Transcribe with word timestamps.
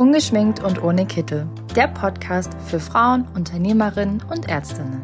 Ungeschminkt 0.00 0.64
und 0.64 0.82
ohne 0.82 1.04
Kittel. 1.04 1.46
Der 1.76 1.86
Podcast 1.86 2.54
für 2.62 2.80
Frauen, 2.80 3.28
Unternehmerinnen 3.34 4.22
und 4.30 4.48
Ärztinnen. 4.48 5.02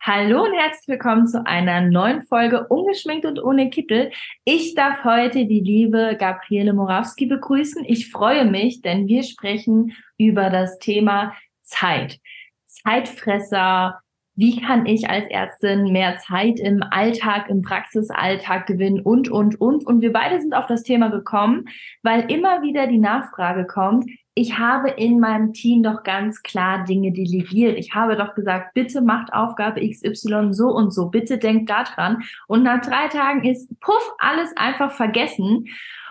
Hallo 0.00 0.44
und 0.44 0.52
herzlich 0.52 0.86
willkommen 0.86 1.26
zu 1.26 1.44
einer 1.44 1.80
neuen 1.80 2.22
Folge 2.22 2.68
Ungeschminkt 2.68 3.26
und 3.26 3.42
ohne 3.42 3.68
Kittel. 3.70 4.12
Ich 4.44 4.76
darf 4.76 5.02
heute 5.02 5.46
die 5.46 5.58
liebe 5.58 6.16
Gabriele 6.16 6.72
Morawski 6.72 7.26
begrüßen. 7.26 7.84
Ich 7.84 8.12
freue 8.12 8.44
mich, 8.44 8.80
denn 8.80 9.08
wir 9.08 9.24
sprechen 9.24 9.96
über 10.16 10.48
das 10.48 10.78
Thema 10.78 11.34
Zeit. 11.62 12.20
Zeitfresser, 12.64 13.98
wie 14.38 14.60
kann 14.60 14.86
ich 14.86 15.10
als 15.10 15.28
Ärztin 15.30 15.90
mehr 15.90 16.16
Zeit 16.18 16.60
im 16.60 16.80
Alltag, 16.84 17.48
im 17.48 17.60
Praxisalltag 17.60 18.68
gewinnen 18.68 19.00
und, 19.00 19.28
und, 19.28 19.60
und. 19.60 19.84
Und 19.84 20.00
wir 20.00 20.12
beide 20.12 20.40
sind 20.40 20.54
auf 20.54 20.66
das 20.66 20.84
Thema 20.84 21.08
gekommen, 21.08 21.64
weil 22.04 22.30
immer 22.30 22.62
wieder 22.62 22.86
die 22.86 22.98
Nachfrage 22.98 23.66
kommt, 23.66 24.08
ich 24.34 24.56
habe 24.56 24.90
in 24.90 25.18
meinem 25.18 25.52
Team 25.54 25.82
doch 25.82 26.04
ganz 26.04 26.44
klar 26.44 26.84
Dinge 26.84 27.10
delegiert. 27.10 27.76
Ich 27.76 27.96
habe 27.96 28.14
doch 28.14 28.36
gesagt, 28.36 28.74
bitte 28.74 29.00
macht 29.00 29.32
Aufgabe 29.32 29.80
XY 29.80 30.50
so 30.52 30.68
und 30.68 30.94
so, 30.94 31.06
bitte 31.06 31.38
denkt 31.38 31.68
daran. 31.68 32.22
Und 32.46 32.62
nach 32.62 32.80
drei 32.80 33.08
Tagen 33.08 33.42
ist, 33.42 33.68
puff, 33.80 34.12
alles 34.18 34.56
einfach 34.56 34.92
vergessen. 34.92 35.66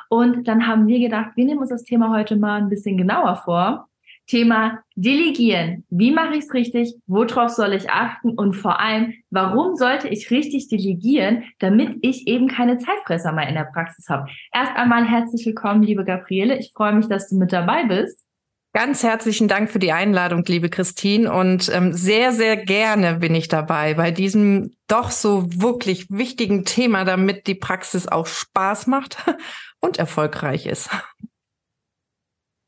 Und 0.09 0.49
dann 0.49 0.68
haben 0.68 0.88
wir 0.88 0.99
gedacht, 0.99 1.32
wir 1.35 1.46
nehmen 1.46 1.62
uns 1.62 1.70
das 1.70 1.85
Thema 1.85 2.13
heute 2.13 2.35
mal 2.35 2.62
ein 2.62 2.68
bisschen 2.68 2.98
genauer 2.98 3.38
vor 3.38 3.87
Thema 4.27 4.84
Delegieren. 4.95 5.86
Wie 5.90 6.12
mache 6.12 6.35
ich 6.35 6.45
es 6.45 6.54
richtig? 6.54 6.94
Worauf 7.08 7.49
soll 7.49 7.73
ich 7.73 7.90
achten? 7.90 8.31
Und 8.31 8.54
vor 8.54 8.80
allem, 8.80 9.13
warum 9.30 9.76
sollte 9.76 10.09
ich 10.09 10.30
richtig 10.31 10.68
delegieren, 10.68 11.44
damit 11.59 11.98
ich 12.02 12.27
eben 12.27 12.48
keine 12.48 12.77
Zeitfresser 12.77 13.32
mehr 13.32 13.48
in 13.48 13.55
der 13.55 13.70
Praxis 13.73 14.09
habe? 14.09 14.27
Erst 14.54 14.76
einmal 14.76 15.05
herzlich 15.05 15.45
willkommen, 15.45 15.82
liebe 15.82 16.04
Gabriele. 16.04 16.58
Ich 16.59 16.71
freue 16.76 16.94
mich, 16.94 17.08
dass 17.08 17.30
du 17.30 17.38
mit 17.38 17.54
dabei 17.54 17.85
bist. 17.85 18.27
Ganz 18.73 19.02
herzlichen 19.02 19.48
Dank 19.48 19.71
für 19.71 19.80
die 19.80 19.91
Einladung, 19.91 20.44
liebe 20.46 20.70
Christine. 20.70 21.34
Und 21.34 21.68
ähm, 21.73 21.94
sehr, 21.94 22.32
sehr 22.32 22.57
gerne 22.57 23.16
bin 23.16 23.34
ich 23.34 23.48
dabei 23.48 23.96
bei 23.96 24.12
diesem 24.12 24.76
doch 24.88 25.10
so 25.10 25.48
wirklich 25.49 26.12
wichtigen 26.12 26.63
Thema, 26.63 27.04
damit 27.04 27.48
die 27.48 27.55
Praxis 27.55 28.07
auch 28.07 28.27
Spaß 28.27 28.85
macht 28.85 29.18
und 29.79 29.98
erfolgreich 29.98 30.68
ist. 30.68 30.90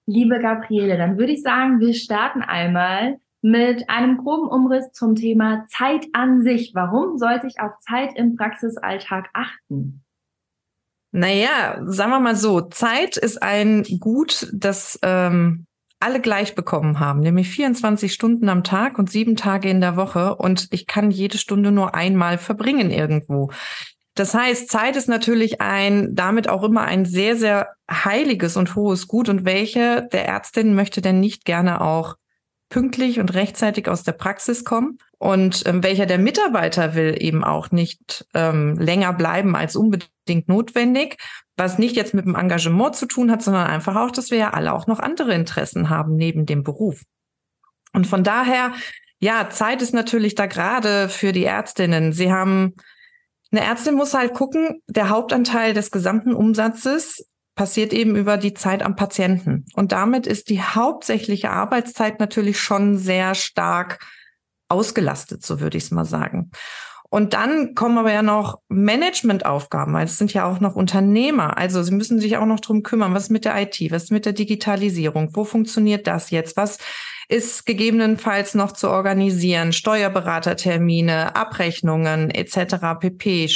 Liebe 0.10 0.40
Gabriele, 0.40 0.98
dann 0.98 1.20
würde 1.20 1.34
ich 1.34 1.44
sagen, 1.44 1.80
wir 1.80 1.94
starten 1.94 2.42
einmal 2.42 3.20
mit 3.44 3.92
einem 3.92 4.18
groben 4.18 4.50
Umriss 4.50 4.92
zum 4.92 5.14
Thema 5.14 5.66
Zeit 5.68 6.08
an 6.14 6.42
sich. 6.42 6.72
Warum 6.74 7.20
sollte 7.20 7.46
ich 7.46 7.60
auf 7.62 7.78
Zeit 7.78 8.16
im 8.16 8.36
Praxisalltag 8.36 9.30
achten? 9.34 10.04
Naja, 11.12 11.80
sagen 11.86 12.10
wir 12.10 12.20
mal 12.20 12.36
so, 12.36 12.62
Zeit 12.62 13.18
ist 13.18 13.44
ein 13.44 13.84
Gut, 14.00 14.50
das 14.52 14.98
ähm, 15.04 15.68
alle 16.00 16.22
gleich 16.22 16.56
bekommen 16.56 17.00
haben, 17.00 17.20
nämlich 17.20 17.50
24 17.50 18.12
Stunden 18.12 18.50
am 18.50 18.64
Tag 18.64 18.98
und 18.98 19.12
sieben 19.12 19.36
Tage 19.36 19.70
in 19.70 19.80
der 19.80 19.96
Woche. 19.96 20.36
Und 20.38 20.70
ich 20.72 20.88
kann 20.88 21.12
jede 21.12 21.38
Stunde 21.38 21.72
nur 21.72 21.94
einmal 21.94 22.40
verbringen 22.40 22.90
irgendwo. 22.90 23.52
Das 24.20 24.34
heißt, 24.34 24.70
Zeit 24.70 24.98
ist 24.98 25.08
natürlich 25.08 25.62
ein, 25.62 26.14
damit 26.14 26.50
auch 26.50 26.64
immer 26.64 26.82
ein 26.82 27.06
sehr, 27.06 27.38
sehr 27.38 27.70
heiliges 27.90 28.58
und 28.58 28.76
hohes 28.76 29.08
Gut. 29.08 29.30
Und 29.30 29.46
welche 29.46 30.10
der 30.12 30.28
Ärztin 30.28 30.76
möchte 30.76 31.00
denn 31.00 31.22
nicht 31.22 31.46
gerne 31.46 31.80
auch 31.80 32.16
pünktlich 32.68 33.22
und 33.22 33.34
rechtzeitig 33.34 33.88
aus 33.88 34.04
der 34.04 34.12
Praxis 34.12 34.66
kommen? 34.66 34.98
Und 35.20 35.66
ähm, 35.68 35.84
welcher 35.84 36.06
der 36.06 36.18
Mitarbeiter 36.18 36.96
will 36.96 37.16
eben 37.18 37.46
auch 37.46 37.72
nicht 37.72 38.28
ähm, 38.34 38.78
länger 38.78 39.14
bleiben 39.14 39.56
als 39.56 39.78
unbedingt 39.78 40.50
notwendig, 40.50 41.16
was 41.56 41.80
nicht 41.80 41.96
jetzt 41.96 42.14
mit 42.14 42.26
dem 42.26 42.36
Engagement 42.36 42.98
zu 42.98 43.06
tun 43.06 43.32
hat, 43.32 43.42
sondern 43.42 43.68
einfach 43.68 43.96
auch, 43.96 44.12
dass 44.12 44.32
wir 44.32 44.38
ja 44.38 44.50
alle 44.50 44.74
auch 44.74 44.86
noch 44.86 45.00
andere 45.00 45.34
Interessen 45.34 45.90
haben 45.90 46.18
neben 46.18 46.46
dem 46.46 46.64
Beruf. 46.64 47.04
Und 47.94 48.06
von 48.06 48.26
daher, 48.26 48.74
ja, 49.22 49.50
Zeit 49.50 49.82
ist 49.82 49.94
natürlich 49.94 50.36
da 50.36 50.46
gerade 50.46 51.08
für 51.08 51.32
die 51.32 51.46
Ärztinnen. 51.46 52.12
Sie 52.12 52.34
haben 52.34 52.76
eine 53.52 53.62
Ärztin 53.62 53.96
muss 53.96 54.14
halt 54.14 54.34
gucken, 54.34 54.82
der 54.88 55.10
Hauptanteil 55.10 55.74
des 55.74 55.92
gesamten 55.92 56.34
Umsatzes 56.34 57.26
passiert 57.56 57.92
eben 57.92 58.16
über 58.16 58.38
die 58.38 58.54
Zeit 58.54 58.84
am 58.84 58.96
Patienten. 58.96 59.66
Und 59.74 59.92
damit 59.92 60.28
ist 60.28 60.50
die 60.50 60.62
hauptsächliche 60.62 61.50
Arbeitszeit 61.50 62.20
natürlich 62.20 62.60
schon 62.60 62.98
sehr 62.98 63.36
stark 63.36 64.00
ausgelastet, 64.70 65.46
so 65.46 65.60
würde 65.60 65.78
ich 65.78 65.86
es 65.86 65.92
mal 65.92 66.06
sagen. 66.06 66.52
Und 67.10 67.34
dann 67.34 67.74
kommen 67.74 67.98
aber 67.98 68.14
ja 68.14 68.22
noch 68.22 68.60
Managementaufgaben, 68.68 69.94
weil 69.94 70.06
es 70.06 70.20
sind 70.20 70.32
ja 70.32 70.46
auch 70.46 70.60
noch 70.60 70.76
Unternehmer. 70.76 71.58
Also 71.58 71.82
sie 71.82 71.94
müssen 71.94 72.20
sich 72.20 72.38
auch 72.38 72.46
noch 72.46 72.60
drum 72.60 72.84
kümmern, 72.84 73.16
was 73.16 73.32
mit 73.32 73.46
der 73.46 73.60
IT, 73.60 73.80
was 73.92 74.12
mit 74.12 74.28
der 74.28 74.34
Digitalisierung, 74.34 75.32
wo 75.34 75.44
funktioniert 75.44 76.06
das 76.06 76.30
jetzt, 76.30 76.56
was 76.56 76.78
ist 77.30 77.68
gegebenenfalls 77.68 78.56
noch 78.56 78.72
zu 78.72 78.90
organisieren, 78.90 79.72
Steuerberatertermine, 79.72 81.36
Abrechnungen 81.36 82.32
etc. 82.32 83.00
pp. 83.00 83.50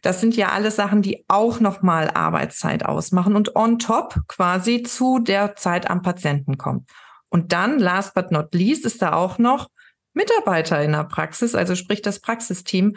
Das 0.00 0.20
sind 0.22 0.36
ja 0.36 0.48
alles 0.48 0.76
Sachen, 0.76 1.02
die 1.02 1.24
auch 1.28 1.60
nochmal 1.60 2.10
Arbeitszeit 2.10 2.84
ausmachen 2.86 3.36
und 3.36 3.54
on 3.56 3.78
top 3.78 4.20
quasi 4.26 4.82
zu 4.82 5.18
der 5.18 5.54
Zeit 5.54 5.90
am 5.90 6.00
Patienten 6.00 6.56
kommen. 6.56 6.86
Und 7.28 7.52
dann, 7.52 7.78
last 7.78 8.14
but 8.14 8.32
not 8.32 8.54
least, 8.54 8.86
ist 8.86 9.02
da 9.02 9.12
auch 9.12 9.38
noch 9.38 9.68
Mitarbeiter 10.14 10.82
in 10.82 10.92
der 10.92 11.04
Praxis, 11.04 11.54
also 11.54 11.74
sprich 11.74 12.00
das 12.00 12.20
Praxisteam, 12.20 12.96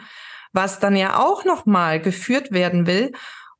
was 0.52 0.78
dann 0.78 0.96
ja 0.96 1.18
auch 1.18 1.44
nochmal 1.44 2.00
geführt 2.00 2.50
werden 2.50 2.86
will 2.86 3.12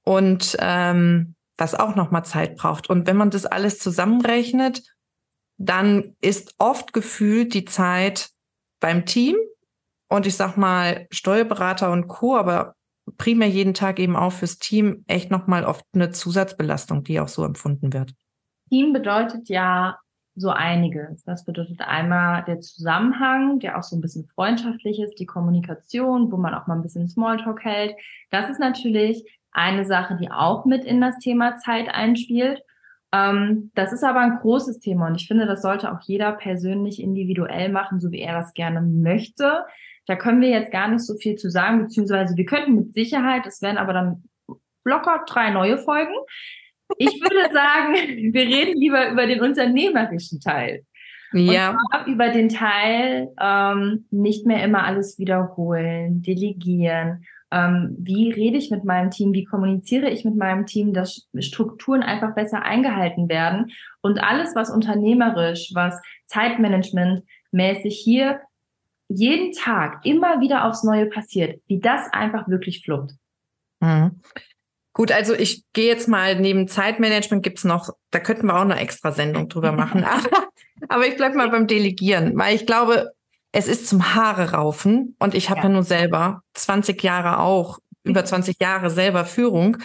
und 0.03 0.57
ähm, 0.61 1.35
was 1.59 1.75
auch 1.75 1.95
nochmal 1.95 2.25
Zeit 2.25 2.57
braucht. 2.57 2.89
Und 2.89 3.07
wenn 3.07 3.19
man 3.19 3.29
das 3.29 3.45
alles 3.45 3.81
zusammenrechnet, 3.81 4.83
dann 5.59 6.17
ist 6.21 6.55
oft 6.59 6.93
gefühlt 6.93 7.53
die 7.53 7.65
Zeit 7.65 8.31
beim 8.81 9.05
Team 9.05 9.37
und 10.09 10.27
ich 10.27 10.37
sag 10.37 10.57
mal 10.57 11.07
Steuerberater 11.11 11.93
und 11.93 12.09
Co., 12.09 12.37
aber 12.37 12.75
primär 13.17 13.49
jeden 13.49 13.75
Tag 13.75 13.99
eben 13.99 14.17
auch 14.17 14.33
fürs 14.33 14.59
Team 14.59 15.05
echt 15.07 15.31
nochmal 15.31 15.65
oft 15.65 15.85
eine 15.95 16.11
Zusatzbelastung, 16.11 17.05
die 17.05 17.21
auch 17.21 17.29
so 17.29 17.45
empfunden 17.45 17.93
wird. 17.93 18.15
Team 18.71 18.93
bedeutet 18.93 19.49
ja 19.49 19.99
so 20.37 20.51
einiges. 20.51 21.25
Das 21.25 21.45
bedeutet 21.45 21.81
einmal 21.81 22.45
der 22.45 22.61
Zusammenhang, 22.61 23.59
der 23.59 23.79
auch 23.79 23.83
so 23.83 23.97
ein 23.97 24.01
bisschen 24.01 24.27
freundschaftlich 24.27 25.01
ist, 25.01 25.19
die 25.19 25.27
Kommunikation, 25.27 26.31
wo 26.31 26.37
man 26.37 26.55
auch 26.55 26.67
mal 26.67 26.77
ein 26.77 26.83
bisschen 26.83 27.09
Smalltalk 27.09 27.65
hält. 27.65 27.97
Das 28.31 28.49
ist 28.49 28.61
natürlich 28.61 29.25
eine 29.51 29.85
Sache, 29.85 30.17
die 30.21 30.31
auch 30.31 30.65
mit 30.65 30.85
in 30.85 31.01
das 31.01 31.19
Thema 31.19 31.57
Zeit 31.57 31.89
einspielt. 31.89 32.63
Ähm, 33.13 33.71
das 33.75 33.93
ist 33.93 34.05
aber 34.05 34.21
ein 34.21 34.39
großes 34.41 34.81
Thema 34.81 35.07
und 35.07 35.15
ich 35.15 35.27
finde, 35.27 35.47
das 35.47 35.63
sollte 35.63 35.93
auch 35.93 36.01
jeder 36.03 36.33
persönlich 36.33 37.01
individuell 37.01 37.71
machen, 37.71 38.01
so 38.01 38.11
wie 38.11 38.21
er 38.21 38.35
das 38.35 38.53
gerne 38.53 38.83
möchte. 38.83 39.65
Da 40.07 40.17
können 40.17 40.41
wir 40.41 40.49
jetzt 40.49 40.73
gar 40.73 40.89
nicht 40.89 41.05
so 41.05 41.15
viel 41.17 41.37
zu 41.37 41.51
sagen, 41.51 41.83
beziehungsweise 41.83 42.37
wir 42.37 42.45
könnten 42.45 42.75
mit 42.75 42.95
Sicherheit, 42.95 43.47
es 43.47 43.63
werden 43.63 43.79
aber 43.79 43.93
dann 43.93 44.25
locker 44.85 45.25
drei 45.27 45.51
neue 45.51 45.79
Folgen. 45.79 46.15
Ich 46.99 47.21
würde 47.21 47.53
sagen, 47.53 47.95
wir 48.33 48.43
reden 48.43 48.79
lieber 48.79 49.11
über 49.11 49.27
den 49.27 49.41
unternehmerischen 49.41 50.41
Teil. 50.41 50.85
Ja. 51.35 51.77
Über 52.07 52.31
den 52.31 52.49
Teil 52.49 53.29
ähm, 53.39 54.07
nicht 54.11 54.47
mehr 54.47 54.65
immer 54.65 54.85
alles 54.85 55.19
wiederholen, 55.19 56.23
delegieren 56.23 57.25
ähm, 57.51 57.97
wie 57.99 58.31
rede 58.31 58.59
ich 58.59 58.71
mit 58.71 58.85
meinem 58.85 59.11
Team, 59.11 59.33
wie 59.33 59.45
kommuniziere 59.45 60.11
ich 60.11 60.25
mit 60.25 60.37
meinem 60.37 60.67
Team, 60.67 60.93
dass 60.93 61.29
Strukturen 61.39 62.03
einfach 62.03 62.35
besser 62.35 62.63
eingehalten 62.63 63.29
werden 63.29 63.73
und 64.01 64.23
alles, 64.23 64.55
was 64.55 64.71
unternehmerisch, 64.71 65.71
was 65.75 66.01
Zeitmanagement 66.27 67.25
mäßig 67.51 67.99
hier 67.99 68.41
jeden 69.09 69.53
Tag 69.53 70.05
immer 70.05 70.41
wieder 70.41 70.67
aufs 70.67 70.85
Neue 70.85 71.07
passiert, 71.07 71.63
wie 71.67 71.81
das 71.81 72.13
einfach 72.13 72.49
wirklich 72.49 72.83
fluppt. 72.85 73.15
Mhm. 73.81 74.21
Gut, 74.93 75.13
also 75.13 75.33
ich 75.33 75.65
gehe 75.73 75.87
jetzt 75.87 76.09
mal 76.09 76.39
neben 76.39 76.69
Zeitmanagement 76.69 77.43
gibt's 77.43 77.65
noch, 77.65 77.91
da 78.11 78.19
könnten 78.19 78.47
wir 78.47 78.57
auch 78.57 78.63
eine 78.63 78.81
extra 78.81 79.13
Sendung 79.13 79.49
drüber 79.49 79.73
machen. 79.73 80.05
aber, 80.05 80.49
aber 80.89 81.07
ich 81.07 81.17
bleib 81.17 81.35
mal 81.35 81.49
beim 81.51 81.67
Delegieren, 81.67 82.37
weil 82.37 82.57
ich 82.57 82.67
glaube, 82.67 83.13
es 83.53 83.69
ist 83.69 83.89
zum 83.89 84.15
Haare 84.15 84.53
raufen 84.53 85.17
und 85.19 85.35
ich 85.35 85.51
habe 85.51 85.61
ja. 85.61 85.67
ja 85.67 85.73
nun 85.73 85.83
selber 85.83 86.43
20 86.55 87.03
Jahre 87.03 87.39
auch, 87.39 87.79
über 88.05 88.25
20 88.25 88.61
Jahre 88.61 88.91
selber 88.91 89.25
Führung. 89.25 89.79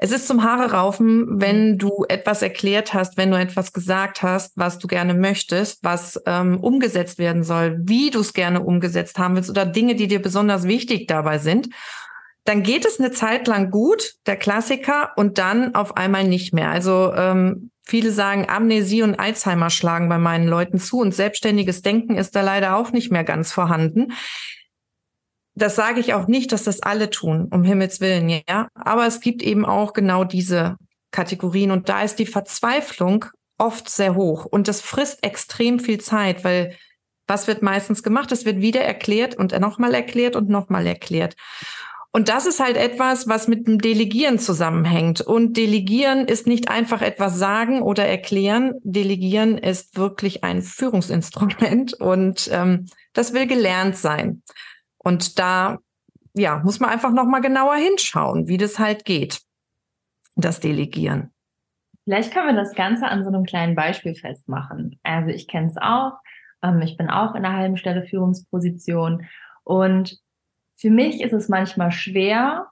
Es 0.00 0.12
ist 0.12 0.28
zum 0.28 0.44
Haare 0.44 0.72
raufen, 0.72 1.40
wenn 1.40 1.72
mhm. 1.72 1.78
du 1.78 2.04
etwas 2.08 2.42
erklärt 2.42 2.94
hast, 2.94 3.16
wenn 3.16 3.32
du 3.32 3.38
etwas 3.38 3.72
gesagt 3.72 4.22
hast, 4.22 4.52
was 4.56 4.78
du 4.78 4.86
gerne 4.86 5.14
möchtest, 5.14 5.82
was 5.82 6.20
ähm, 6.24 6.60
umgesetzt 6.60 7.18
werden 7.18 7.42
soll, 7.42 7.78
wie 7.82 8.10
du 8.10 8.20
es 8.20 8.32
gerne 8.32 8.62
umgesetzt 8.62 9.18
haben 9.18 9.34
willst 9.34 9.50
oder 9.50 9.66
Dinge, 9.66 9.96
die 9.96 10.06
dir 10.06 10.22
besonders 10.22 10.64
wichtig 10.64 11.08
dabei 11.08 11.38
sind. 11.38 11.68
Dann 12.44 12.62
geht 12.62 12.86
es 12.86 12.98
eine 12.98 13.10
Zeit 13.10 13.46
lang 13.46 13.70
gut, 13.70 14.14
der 14.26 14.36
Klassiker, 14.36 15.12
und 15.16 15.36
dann 15.36 15.74
auf 15.74 15.96
einmal 15.96 16.24
nicht 16.24 16.54
mehr. 16.54 16.70
Also 16.70 17.12
ähm, 17.14 17.70
Viele 17.88 18.12
sagen, 18.12 18.46
Amnesie 18.50 19.02
und 19.02 19.18
Alzheimer 19.18 19.70
schlagen 19.70 20.10
bei 20.10 20.18
meinen 20.18 20.46
Leuten 20.46 20.78
zu 20.78 21.00
und 21.00 21.14
selbstständiges 21.14 21.80
Denken 21.80 22.16
ist 22.16 22.36
da 22.36 22.42
leider 22.42 22.76
auch 22.76 22.92
nicht 22.92 23.10
mehr 23.10 23.24
ganz 23.24 23.50
vorhanden. 23.50 24.12
Das 25.54 25.74
sage 25.74 25.98
ich 25.98 26.12
auch 26.12 26.28
nicht, 26.28 26.52
dass 26.52 26.64
das 26.64 26.82
alle 26.82 27.08
tun, 27.08 27.48
um 27.50 27.64
Himmels 27.64 28.02
Willen, 28.02 28.28
ja. 28.28 28.68
Aber 28.74 29.06
es 29.06 29.20
gibt 29.20 29.42
eben 29.42 29.64
auch 29.64 29.94
genau 29.94 30.24
diese 30.24 30.76
Kategorien 31.12 31.70
und 31.70 31.88
da 31.88 32.02
ist 32.02 32.18
die 32.18 32.26
Verzweiflung 32.26 33.24
oft 33.56 33.88
sehr 33.88 34.14
hoch 34.14 34.44
und 34.44 34.68
das 34.68 34.82
frisst 34.82 35.24
extrem 35.24 35.80
viel 35.80 35.98
Zeit, 35.98 36.44
weil 36.44 36.76
was 37.26 37.46
wird 37.46 37.62
meistens 37.62 38.02
gemacht? 38.02 38.30
Es 38.32 38.44
wird 38.44 38.60
wieder 38.60 38.82
erklärt 38.82 39.34
und 39.34 39.58
nochmal 39.58 39.94
erklärt 39.94 40.36
und 40.36 40.50
nochmal 40.50 40.86
erklärt. 40.86 41.36
Und 42.18 42.28
das 42.28 42.46
ist 42.46 42.58
halt 42.58 42.76
etwas, 42.76 43.28
was 43.28 43.46
mit 43.46 43.68
dem 43.68 43.78
Delegieren 43.78 44.40
zusammenhängt. 44.40 45.20
Und 45.20 45.56
Delegieren 45.56 46.26
ist 46.26 46.48
nicht 46.48 46.68
einfach 46.68 47.00
etwas 47.00 47.38
sagen 47.38 47.80
oder 47.80 48.06
erklären. 48.06 48.74
Delegieren 48.82 49.56
ist 49.56 49.96
wirklich 49.96 50.42
ein 50.42 50.62
Führungsinstrument 50.62 51.94
und 52.00 52.50
ähm, 52.52 52.86
das 53.12 53.34
will 53.34 53.46
gelernt 53.46 53.96
sein. 53.96 54.42
Und 54.96 55.38
da 55.38 55.78
ja, 56.34 56.58
muss 56.64 56.80
man 56.80 56.90
einfach 56.90 57.12
nochmal 57.12 57.40
genauer 57.40 57.76
hinschauen, 57.76 58.48
wie 58.48 58.56
das 58.56 58.80
halt 58.80 59.04
geht, 59.04 59.40
das 60.34 60.58
Delegieren. 60.58 61.32
Vielleicht 62.02 62.34
können 62.34 62.48
wir 62.48 62.60
das 62.60 62.74
Ganze 62.74 63.06
an 63.06 63.22
so 63.22 63.28
einem 63.28 63.44
kleinen 63.44 63.76
Beispiel 63.76 64.16
festmachen. 64.16 64.98
Also 65.04 65.30
ich 65.30 65.46
kenne 65.46 65.68
es 65.68 65.76
auch. 65.80 66.14
Ähm, 66.64 66.82
ich 66.82 66.96
bin 66.96 67.10
auch 67.10 67.36
in 67.36 67.44
einer 67.44 67.56
halben 67.56 67.76
Stelle 67.76 68.02
Führungsposition 68.02 69.28
und 69.62 70.18
für 70.78 70.90
mich 70.90 71.20
ist 71.20 71.32
es 71.32 71.48
manchmal 71.48 71.90
schwer. 71.90 72.68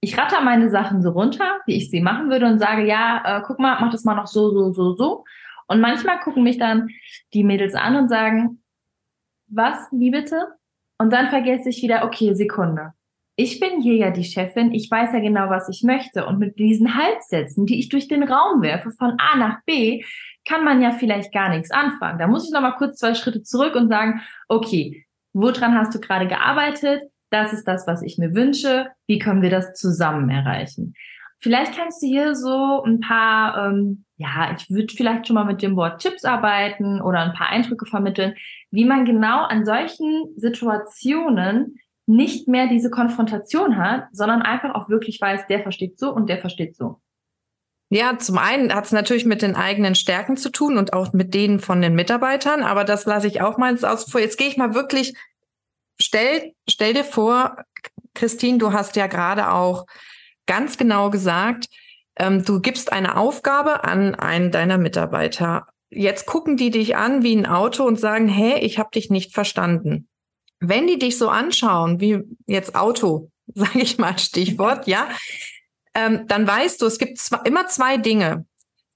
Ich 0.00 0.16
ratter 0.16 0.40
meine 0.40 0.70
Sachen 0.70 1.02
so 1.02 1.10
runter, 1.10 1.60
wie 1.66 1.76
ich 1.76 1.90
sie 1.90 2.00
machen 2.00 2.30
würde 2.30 2.46
und 2.46 2.58
sage, 2.58 2.86
ja, 2.86 3.22
äh, 3.24 3.42
guck 3.44 3.58
mal, 3.58 3.78
mach 3.80 3.90
das 3.90 4.04
mal 4.04 4.14
noch 4.14 4.26
so, 4.26 4.50
so, 4.50 4.72
so, 4.72 4.94
so. 4.94 5.24
Und 5.66 5.80
manchmal 5.80 6.20
gucken 6.20 6.42
mich 6.42 6.58
dann 6.58 6.88
die 7.34 7.44
Mädels 7.44 7.74
an 7.74 7.96
und 7.96 8.08
sagen, 8.08 8.62
was, 9.48 9.76
wie 9.92 10.10
bitte? 10.10 10.48
Und 10.98 11.12
dann 11.12 11.28
vergesse 11.28 11.68
ich 11.68 11.82
wieder, 11.82 12.04
okay, 12.04 12.34
Sekunde. 12.34 12.92
Ich 13.36 13.58
bin 13.58 13.80
hier 13.80 13.96
ja 13.96 14.10
die 14.10 14.24
Chefin, 14.24 14.72
ich 14.72 14.90
weiß 14.90 15.12
ja 15.12 15.20
genau, 15.20 15.48
was 15.48 15.68
ich 15.68 15.82
möchte. 15.82 16.26
Und 16.26 16.38
mit 16.38 16.58
diesen 16.58 16.96
Halbsätzen, 16.96 17.66
die 17.66 17.78
ich 17.78 17.88
durch 17.88 18.06
den 18.06 18.22
Raum 18.22 18.62
werfe, 18.62 18.90
von 18.90 19.16
A 19.18 19.36
nach 19.36 19.64
B, 19.64 20.04
kann 20.46 20.64
man 20.64 20.82
ja 20.82 20.92
vielleicht 20.92 21.32
gar 21.32 21.48
nichts 21.48 21.70
anfangen. 21.70 22.18
Da 22.18 22.26
muss 22.26 22.46
ich 22.46 22.52
nochmal 22.52 22.76
kurz 22.76 22.98
zwei 22.98 23.14
Schritte 23.14 23.42
zurück 23.42 23.74
und 23.74 23.88
sagen, 23.88 24.20
okay, 24.48 25.06
woran 25.32 25.74
hast 25.74 25.94
du 25.94 26.00
gerade 26.00 26.28
gearbeitet? 26.28 27.11
Das 27.32 27.52
ist 27.52 27.66
das, 27.66 27.86
was 27.86 28.02
ich 28.02 28.18
mir 28.18 28.34
wünsche, 28.34 28.88
wie 29.06 29.18
können 29.18 29.42
wir 29.42 29.50
das 29.50 29.74
zusammen 29.74 30.28
erreichen? 30.30 30.94
Vielleicht 31.38 31.76
kannst 31.76 32.02
du 32.02 32.06
hier 32.06 32.36
so 32.36 32.82
ein 32.84 33.00
paar, 33.00 33.66
ähm, 33.66 34.04
ja, 34.16 34.54
ich 34.56 34.70
würde 34.70 34.94
vielleicht 34.94 35.26
schon 35.26 35.34
mal 35.34 35.44
mit 35.44 35.60
dem 35.60 35.74
Wort 35.74 36.00
Tipps 36.00 36.24
arbeiten 36.24 37.00
oder 37.00 37.18
ein 37.18 37.32
paar 37.32 37.48
Eindrücke 37.48 37.84
vermitteln, 37.84 38.34
wie 38.70 38.84
man 38.84 39.04
genau 39.04 39.42
an 39.44 39.64
solchen 39.64 40.28
Situationen 40.36 41.80
nicht 42.06 42.46
mehr 42.46 42.68
diese 42.68 42.90
Konfrontation 42.90 43.76
hat, 43.76 44.04
sondern 44.12 44.42
einfach 44.42 44.74
auch 44.74 44.88
wirklich 44.88 45.20
weiß, 45.20 45.46
der 45.48 45.62
versteht 45.62 45.98
so 45.98 46.14
und 46.14 46.28
der 46.28 46.38
versteht 46.38 46.76
so. 46.76 47.00
Ja, 47.90 48.16
zum 48.18 48.38
einen 48.38 48.72
hat 48.72 48.86
es 48.86 48.92
natürlich 48.92 49.26
mit 49.26 49.42
den 49.42 49.54
eigenen 49.54 49.94
Stärken 49.94 50.36
zu 50.36 50.50
tun 50.50 50.78
und 50.78 50.94
auch 50.94 51.12
mit 51.12 51.34
denen 51.34 51.60
von 51.60 51.82
den 51.82 51.94
Mitarbeitern, 51.94 52.62
aber 52.62 52.84
das 52.84 53.04
lasse 53.04 53.26
ich 53.26 53.42
auch 53.42 53.58
mal 53.58 53.76
aus 53.84 54.10
vor. 54.10 54.20
Jetzt 54.20 54.38
gehe 54.38 54.48
ich 54.48 54.56
mal 54.56 54.74
wirklich 54.74 55.14
stell, 56.02 56.52
stell 56.68 56.94
dir 56.94 57.04
vor, 57.04 57.56
Christine, 58.14 58.58
du 58.58 58.72
hast 58.72 58.96
ja 58.96 59.06
gerade 59.06 59.50
auch 59.50 59.86
ganz 60.46 60.76
genau 60.76 61.10
gesagt, 61.10 61.68
ähm, 62.16 62.44
du 62.44 62.60
gibst 62.60 62.92
eine 62.92 63.16
Aufgabe 63.16 63.84
an 63.84 64.14
einen 64.14 64.50
deiner 64.50 64.78
Mitarbeiter. 64.78 65.66
Jetzt 65.90 66.26
gucken 66.26 66.56
die 66.56 66.70
dich 66.70 66.96
an 66.96 67.22
wie 67.22 67.36
ein 67.36 67.46
Auto 67.46 67.84
und 67.84 67.98
sagen, 67.98 68.28
hey, 68.28 68.58
ich 68.60 68.78
habe 68.78 68.90
dich 68.94 69.10
nicht 69.10 69.34
verstanden. 69.34 70.08
Wenn 70.60 70.86
die 70.86 70.98
dich 70.98 71.18
so 71.18 71.28
anschauen, 71.28 72.00
wie 72.00 72.20
jetzt 72.46 72.74
Auto, 72.74 73.30
sage 73.54 73.80
ich 73.80 73.98
mal 73.98 74.18
Stichwort, 74.18 74.86
ja, 74.86 75.08
ähm, 75.94 76.26
dann 76.26 76.46
weißt 76.46 76.80
du, 76.80 76.86
es 76.86 76.98
gibt 76.98 77.18
zwei, 77.18 77.38
immer 77.44 77.66
zwei 77.66 77.96
Dinge. 77.96 78.46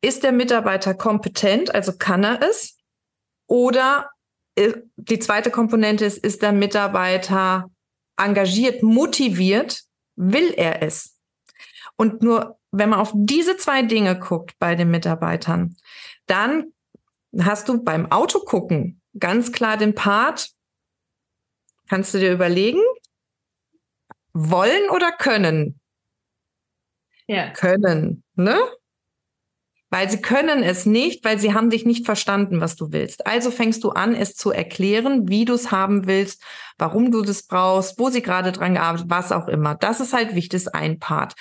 Ist 0.02 0.22
der 0.22 0.32
Mitarbeiter 0.32 0.94
kompetent, 0.94 1.74
also 1.74 1.92
kann 1.96 2.24
er 2.24 2.42
es? 2.42 2.78
Oder 3.46 4.10
die 4.96 5.18
zweite 5.18 5.50
Komponente 5.50 6.04
ist, 6.04 6.18
ist 6.18 6.42
der 6.42 6.52
Mitarbeiter 6.52 7.70
engagiert, 8.16 8.82
motiviert, 8.82 9.82
will 10.16 10.52
er 10.56 10.82
es? 10.82 11.18
Und 11.96 12.22
nur 12.22 12.58
wenn 12.70 12.90
man 12.90 13.00
auf 13.00 13.12
diese 13.14 13.56
zwei 13.56 13.82
Dinge 13.82 14.18
guckt 14.18 14.58
bei 14.58 14.74
den 14.74 14.90
Mitarbeitern, 14.90 15.76
dann 16.26 16.72
hast 17.38 17.68
du 17.68 17.82
beim 17.82 18.10
Auto 18.10 18.40
gucken 18.40 19.00
ganz 19.18 19.52
klar 19.52 19.76
den 19.76 19.94
Part, 19.94 20.50
kannst 21.88 22.14
du 22.14 22.18
dir 22.18 22.32
überlegen, 22.32 22.82
wollen 24.32 24.90
oder 24.90 25.12
können? 25.12 25.80
Ja. 27.26 27.50
Können, 27.50 28.22
ne? 28.34 28.58
Weil 29.96 30.10
sie 30.10 30.20
können 30.20 30.62
es 30.62 30.84
nicht, 30.84 31.24
weil 31.24 31.38
sie 31.38 31.54
haben 31.54 31.70
dich 31.70 31.86
nicht 31.86 32.04
verstanden, 32.04 32.60
was 32.60 32.76
du 32.76 32.92
willst. 32.92 33.26
Also 33.26 33.50
fängst 33.50 33.82
du 33.82 33.92
an, 33.92 34.14
es 34.14 34.34
zu 34.34 34.50
erklären, 34.50 35.30
wie 35.30 35.46
du 35.46 35.54
es 35.54 35.70
haben 35.70 36.06
willst, 36.06 36.42
warum 36.76 37.10
du 37.10 37.22
das 37.22 37.44
brauchst, 37.44 37.98
wo 37.98 38.10
sie 38.10 38.20
gerade 38.20 38.52
dran 38.52 38.74
gearbeitet, 38.74 39.08
was 39.08 39.32
auch 39.32 39.48
immer. 39.48 39.74
Das 39.74 40.00
ist 40.00 40.12
halt 40.12 40.34
wichtig, 40.34 40.58
ist 40.58 40.74
ein 40.74 40.98
Part. 40.98 41.32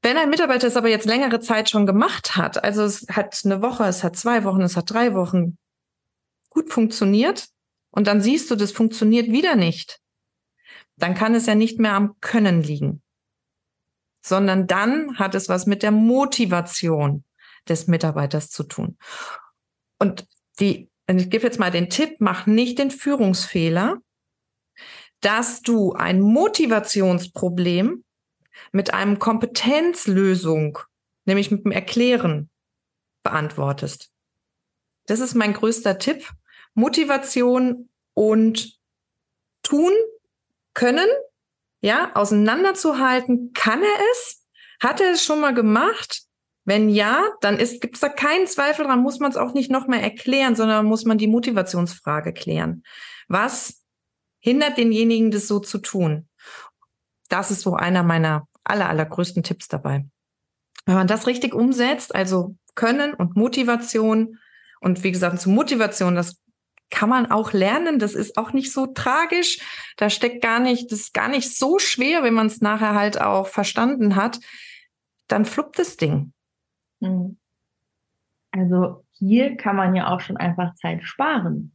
Wenn 0.00 0.16
ein 0.16 0.30
Mitarbeiter 0.30 0.66
es 0.66 0.78
aber 0.78 0.88
jetzt 0.88 1.04
längere 1.04 1.40
Zeit 1.40 1.68
schon 1.68 1.84
gemacht 1.84 2.36
hat, 2.36 2.64
also 2.64 2.84
es 2.84 3.06
hat 3.10 3.38
eine 3.44 3.60
Woche, 3.60 3.84
es 3.84 4.02
hat 4.02 4.16
zwei 4.16 4.44
Wochen, 4.44 4.62
es 4.62 4.74
hat 4.74 4.90
drei 4.90 5.12
Wochen 5.12 5.58
gut 6.48 6.72
funktioniert 6.72 7.48
und 7.90 8.06
dann 8.06 8.22
siehst 8.22 8.50
du, 8.50 8.56
das 8.56 8.72
funktioniert 8.72 9.26
wieder 9.26 9.56
nicht, 9.56 10.00
dann 10.96 11.14
kann 11.14 11.34
es 11.34 11.44
ja 11.44 11.54
nicht 11.54 11.78
mehr 11.78 11.92
am 11.92 12.18
Können 12.22 12.62
liegen, 12.62 13.02
sondern 14.22 14.66
dann 14.66 15.18
hat 15.18 15.34
es 15.34 15.50
was 15.50 15.66
mit 15.66 15.82
der 15.82 15.90
Motivation 15.90 17.24
des 17.68 17.86
Mitarbeiters 17.86 18.50
zu 18.50 18.64
tun. 18.64 18.98
Und 19.98 20.26
die, 20.60 20.90
ich 21.06 21.30
gebe 21.30 21.44
jetzt 21.44 21.58
mal 21.58 21.70
den 21.70 21.90
Tipp, 21.90 22.16
mach 22.18 22.46
nicht 22.46 22.78
den 22.78 22.90
Führungsfehler, 22.90 23.98
dass 25.20 25.62
du 25.62 25.92
ein 25.92 26.20
Motivationsproblem 26.20 28.04
mit 28.72 28.94
einem 28.94 29.18
Kompetenzlösung, 29.18 30.78
nämlich 31.24 31.50
mit 31.50 31.64
dem 31.64 31.72
Erklären, 31.72 32.50
beantwortest. 33.22 34.10
Das 35.06 35.20
ist 35.20 35.34
mein 35.34 35.52
größter 35.52 35.98
Tipp. 35.98 36.28
Motivation 36.74 37.88
und 38.14 38.78
tun 39.62 39.92
können, 40.74 41.08
ja, 41.80 42.14
auseinanderzuhalten, 42.14 43.52
kann 43.52 43.82
er 43.82 43.98
es? 44.12 44.44
Hat 44.80 45.00
er 45.00 45.12
es 45.12 45.24
schon 45.24 45.40
mal 45.40 45.54
gemacht? 45.54 46.27
Wenn 46.68 46.90
ja, 46.90 47.24
dann 47.40 47.56
gibt 47.56 47.94
es 47.94 48.00
da 48.00 48.10
keinen 48.10 48.46
Zweifel 48.46 48.84
dran, 48.84 49.00
muss 49.00 49.20
man 49.20 49.30
es 49.30 49.38
auch 49.38 49.54
nicht 49.54 49.70
noch 49.70 49.86
mehr 49.86 50.02
erklären, 50.02 50.54
sondern 50.54 50.84
muss 50.84 51.06
man 51.06 51.16
die 51.16 51.26
Motivationsfrage 51.26 52.34
klären. 52.34 52.82
Was 53.26 53.86
hindert 54.38 54.76
denjenigen, 54.76 55.30
das 55.30 55.48
so 55.48 55.60
zu 55.60 55.78
tun? 55.78 56.28
Das 57.30 57.50
ist 57.50 57.62
so 57.62 57.74
einer 57.74 58.02
meiner 58.02 58.48
aller, 58.64 58.86
allergrößten 58.86 59.42
Tipps 59.42 59.68
dabei. 59.68 60.04
Wenn 60.84 60.96
man 60.96 61.06
das 61.06 61.26
richtig 61.26 61.54
umsetzt, 61.54 62.14
also 62.14 62.54
Können 62.74 63.14
und 63.14 63.34
Motivation, 63.34 64.38
und 64.80 65.02
wie 65.04 65.10
gesagt, 65.10 65.40
zu 65.40 65.48
Motivation, 65.48 66.16
das 66.16 66.42
kann 66.90 67.08
man 67.08 67.30
auch 67.30 67.54
lernen. 67.54 67.98
Das 67.98 68.14
ist 68.14 68.36
auch 68.36 68.52
nicht 68.52 68.74
so 68.74 68.88
tragisch. 68.88 69.60
Da 69.96 70.10
steckt 70.10 70.42
gar 70.42 70.60
nicht, 70.60 70.92
das 70.92 71.00
ist 71.00 71.14
gar 71.14 71.28
nicht 71.28 71.56
so 71.56 71.78
schwer, 71.78 72.22
wenn 72.24 72.34
man 72.34 72.48
es 72.48 72.60
nachher 72.60 72.94
halt 72.94 73.18
auch 73.18 73.48
verstanden 73.48 74.16
hat. 74.16 74.38
Dann 75.28 75.46
fluppt 75.46 75.78
das 75.78 75.96
Ding. 75.96 76.34
Hm. 77.00 77.38
Also 78.50 79.04
hier 79.12 79.56
kann 79.56 79.76
man 79.76 79.94
ja 79.94 80.08
auch 80.08 80.20
schon 80.20 80.36
einfach 80.36 80.74
Zeit 80.74 81.04
sparen. 81.04 81.74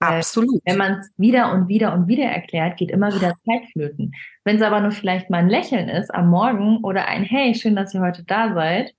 Absolut. 0.00 0.60
Wenn 0.64 0.76
man 0.76 0.94
es 0.94 1.10
wieder 1.16 1.52
und 1.52 1.68
wieder 1.68 1.94
und 1.94 2.08
wieder 2.08 2.24
erklärt, 2.24 2.76
geht 2.76 2.90
immer 2.90 3.14
wieder 3.14 3.34
Zeit 3.46 3.70
flöten. 3.72 4.12
Wenn 4.44 4.56
es 4.56 4.62
aber 4.62 4.80
nur 4.80 4.90
vielleicht 4.90 5.30
mal 5.30 5.38
ein 5.38 5.48
Lächeln 5.48 5.88
ist 5.88 6.12
am 6.12 6.28
Morgen 6.28 6.78
oder 6.82 7.06
ein 7.06 7.24
Hey, 7.24 7.54
schön, 7.54 7.76
dass 7.76 7.94
ihr 7.94 8.00
heute 8.00 8.24
da 8.24 8.52
seid. 8.54 8.94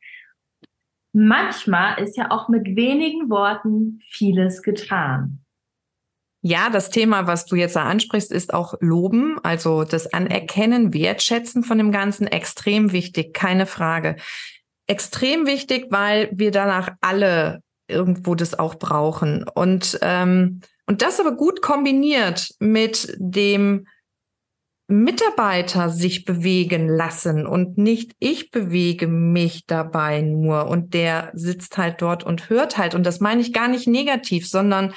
Manchmal 1.14 2.00
ist 2.02 2.18
ja 2.18 2.32
auch 2.32 2.50
mit 2.50 2.76
wenigen 2.76 3.30
Worten 3.30 4.00
vieles 4.10 4.64
getan. 4.64 5.40
Ja, 6.42 6.70
das 6.70 6.92
Thema, 6.92 7.26
was 7.26 7.46
du 7.46 7.56
jetzt 7.56 7.76
da 7.76 7.86
ansprichst, 7.86 8.32
ist 8.32 8.54
auch 8.54 8.76
Loben, 8.80 9.40
also 9.42 9.84
das 9.84 10.14
Anerkennen, 10.14 10.94
Wertschätzen 10.94 11.64
von 11.64 11.80
dem 11.80 11.92
Ganzen 11.92 12.28
extrem 12.28 12.92
wichtig, 12.92 13.34
keine 13.34 13.66
Frage 13.66 14.18
extrem 14.88 15.46
wichtig, 15.46 15.88
weil 15.90 16.30
wir 16.34 16.52
danach 16.52 16.92
alle 17.02 17.62
irgendwo 17.88 18.36
das 18.36 18.58
auch 18.58 18.76
brauchen. 18.76 19.48
Und, 19.48 20.00
ähm, 20.02 20.62
und 20.86 21.02
das 21.02 21.20
aber 21.20 21.36
gut 21.36 21.62
kombiniert 21.62 22.50
mit 22.60 23.16
dem 23.18 23.88
Mitarbeiter 24.88 25.90
sich 25.90 26.26
bewegen 26.26 26.88
lassen 26.88 27.48
und 27.48 27.76
nicht 27.76 28.12
ich 28.20 28.52
bewege 28.52 29.08
mich 29.08 29.66
dabei 29.66 30.22
nur 30.22 30.68
und 30.68 30.94
der 30.94 31.32
sitzt 31.34 31.78
halt 31.80 32.02
dort 32.04 32.24
und 32.24 32.50
hört 32.50 32.78
halt. 32.78 32.94
Und 32.94 33.04
das 33.04 33.20
meine 33.20 33.42
ich 33.42 33.52
gar 33.52 33.68
nicht 33.68 33.88
negativ, 33.88 34.48
sondern 34.48 34.94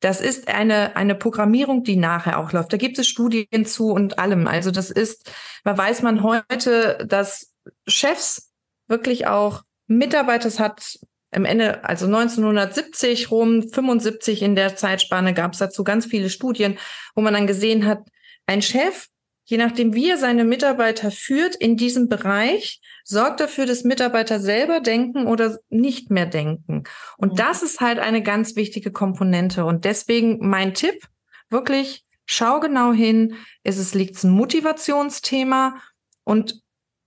das 0.00 0.20
ist 0.20 0.48
eine, 0.48 0.96
eine 0.96 1.14
Programmierung, 1.14 1.82
die 1.82 1.96
nachher 1.96 2.38
auch 2.38 2.52
läuft. 2.52 2.72
Da 2.72 2.78
gibt 2.78 2.98
es 2.98 3.06
Studien 3.06 3.66
zu 3.66 3.90
und 3.90 4.18
allem. 4.18 4.46
Also 4.46 4.70
das 4.70 4.90
ist, 4.90 5.30
da 5.64 5.76
weiß 5.76 6.02
man 6.02 6.22
heute, 6.22 7.04
dass 7.06 7.52
Chefs 7.86 8.45
wirklich 8.88 9.26
auch 9.26 9.62
Mitarbeiter, 9.86 10.48
es 10.48 10.58
hat 10.58 10.98
im 11.32 11.44
Ende, 11.44 11.84
also 11.84 12.06
1970 12.06 13.30
rum, 13.30 13.62
75 13.68 14.42
in 14.42 14.54
der 14.56 14.76
Zeitspanne 14.76 15.34
gab 15.34 15.52
es 15.52 15.58
dazu 15.58 15.84
ganz 15.84 16.06
viele 16.06 16.30
Studien, 16.30 16.78
wo 17.14 17.20
man 17.20 17.34
dann 17.34 17.46
gesehen 17.46 17.84
hat, 17.84 18.06
ein 18.46 18.62
Chef, 18.62 19.08
je 19.44 19.58
nachdem 19.58 19.94
wie 19.94 20.10
er 20.10 20.18
seine 20.18 20.44
Mitarbeiter 20.44 21.10
führt 21.10 21.54
in 21.56 21.76
diesem 21.76 22.08
Bereich, 22.08 22.80
sorgt 23.04 23.40
dafür, 23.40 23.66
dass 23.66 23.84
Mitarbeiter 23.84 24.40
selber 24.40 24.80
denken 24.80 25.26
oder 25.26 25.58
nicht 25.68 26.10
mehr 26.10 26.26
denken. 26.26 26.84
Und 27.16 27.32
mhm. 27.32 27.36
das 27.36 27.62
ist 27.62 27.80
halt 27.80 27.98
eine 27.98 28.22
ganz 28.22 28.56
wichtige 28.56 28.90
Komponente. 28.90 29.64
Und 29.64 29.84
deswegen 29.84 30.38
mein 30.40 30.74
Tipp, 30.74 31.06
wirklich 31.50 32.04
schau 32.24 32.60
genau 32.60 32.92
hin, 32.92 33.34
ist 33.62 33.78
es, 33.78 33.94
liegt 33.94 34.22
ein 34.24 34.30
Motivationsthema 34.30 35.80
und 36.24 36.60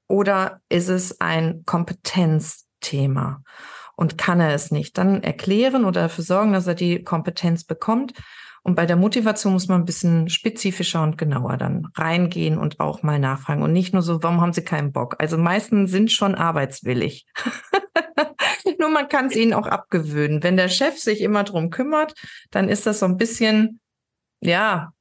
oder 0.09 0.59
ist 0.67 0.89
es 0.89 1.21
ein 1.21 1.63
Kompetenzthema? 1.65 3.43
Und 3.95 4.17
kann 4.17 4.39
er 4.39 4.53
es 4.53 4.71
nicht, 4.71 4.97
dann 4.97 5.23
erklären 5.23 5.85
oder 5.85 6.03
dafür 6.03 6.23
sorgen, 6.23 6.53
dass 6.53 6.67
er 6.67 6.75
die 6.75 7.03
Kompetenz 7.03 7.65
bekommt. 7.65 8.13
Und 8.63 8.75
bei 8.75 8.85
der 8.85 8.95
Motivation 8.95 9.53
muss 9.53 9.67
man 9.67 9.81
ein 9.81 9.85
bisschen 9.85 10.29
spezifischer 10.29 11.03
und 11.03 11.17
genauer 11.17 11.57
dann 11.57 11.87
reingehen 11.95 12.57
und 12.57 12.79
auch 12.79 13.03
mal 13.03 13.19
nachfragen. 13.19 13.61
Und 13.61 13.73
nicht 13.73 13.93
nur 13.93 14.01
so, 14.01 14.23
warum 14.23 14.41
haben 14.41 14.53
sie 14.53 14.63
keinen 14.63 14.91
Bock? 14.91 15.15
Also 15.19 15.37
meisten 15.37 15.87
sind 15.87 16.11
schon 16.11 16.35
arbeitswillig. 16.35 17.25
nur 18.79 18.89
man 18.89 19.09
kann 19.09 19.27
es 19.27 19.35
ihnen 19.35 19.53
auch 19.53 19.67
abgewöhnen. 19.67 20.43
Wenn 20.43 20.57
der 20.57 20.69
Chef 20.69 20.97
sich 20.97 21.21
immer 21.21 21.43
drum 21.43 21.69
kümmert, 21.69 22.13
dann 22.51 22.69
ist 22.69 22.85
das 22.85 22.99
so 22.99 23.05
ein 23.05 23.17
bisschen, 23.17 23.79
ja, 24.41 24.91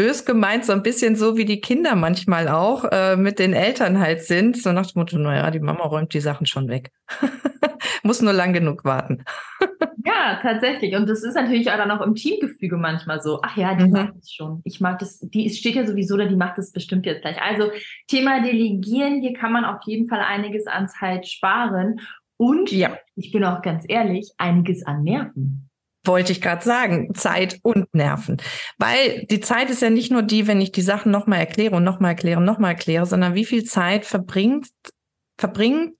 bös 0.00 0.24
gemeint, 0.24 0.64
so 0.64 0.72
ein 0.72 0.82
bisschen 0.82 1.14
so 1.14 1.36
wie 1.36 1.44
die 1.44 1.60
Kinder 1.60 1.94
manchmal 1.94 2.48
auch 2.48 2.84
äh, 2.90 3.16
mit 3.16 3.38
den 3.38 3.52
Eltern 3.52 4.00
halt 4.00 4.22
sind. 4.22 4.56
So 4.56 4.72
nach 4.72 4.86
dem 4.86 5.00
Motto, 5.00 5.18
naja, 5.18 5.50
die 5.50 5.60
Mama 5.60 5.84
räumt 5.84 6.14
die 6.14 6.20
Sachen 6.20 6.46
schon 6.46 6.68
weg. 6.68 6.90
Muss 8.02 8.22
nur 8.22 8.32
lang 8.32 8.54
genug 8.54 8.86
warten. 8.86 9.24
ja, 10.06 10.38
tatsächlich. 10.40 10.96
Und 10.96 11.06
das 11.06 11.22
ist 11.22 11.34
natürlich 11.34 11.70
auch 11.70 11.76
dann 11.76 11.90
auch 11.90 12.00
im 12.00 12.14
Teamgefüge 12.14 12.78
manchmal 12.78 13.20
so. 13.20 13.40
Ach 13.42 13.54
ja, 13.58 13.74
die 13.74 13.84
mhm. 13.84 13.92
macht 13.92 14.14
es 14.22 14.32
schon. 14.32 14.62
Ich 14.64 14.80
mag 14.80 14.98
das, 15.00 15.18
die 15.18 15.50
steht 15.50 15.74
ja 15.74 15.86
sowieso 15.86 16.16
da, 16.16 16.24
die 16.24 16.36
macht 16.36 16.56
das 16.56 16.72
bestimmt 16.72 17.04
jetzt 17.04 17.20
gleich. 17.20 17.40
Also 17.42 17.70
Thema 18.08 18.42
Delegieren, 18.42 19.20
hier 19.20 19.34
kann 19.34 19.52
man 19.52 19.66
auf 19.66 19.82
jeden 19.84 20.08
Fall 20.08 20.20
einiges 20.20 20.66
an 20.66 20.88
Zeit 20.88 21.28
sparen. 21.28 22.00
Und 22.38 22.72
ja. 22.72 22.96
ich 23.16 23.32
bin 23.32 23.44
auch 23.44 23.60
ganz 23.60 23.84
ehrlich, 23.86 24.32
einiges 24.38 24.82
an 24.86 25.02
Nerven. 25.02 25.69
Wollte 26.04 26.32
ich 26.32 26.40
gerade 26.40 26.64
sagen, 26.64 27.14
Zeit 27.14 27.58
und 27.62 27.92
Nerven. 27.94 28.38
Weil 28.78 29.26
die 29.30 29.40
Zeit 29.40 29.68
ist 29.68 29.82
ja 29.82 29.90
nicht 29.90 30.10
nur 30.10 30.22
die, 30.22 30.46
wenn 30.46 30.60
ich 30.60 30.72
die 30.72 30.80
Sachen 30.80 31.12
nochmal 31.12 31.40
erkläre 31.40 31.76
und 31.76 31.84
nochmal 31.84 32.12
erkläre 32.12 32.38
und 32.38 32.46
nochmal 32.46 32.72
erkläre, 32.72 33.04
sondern 33.04 33.34
wie 33.34 33.44
viel 33.44 33.64
Zeit 33.64 34.06
verbringt, 34.06 34.68
verbringt 35.36 35.94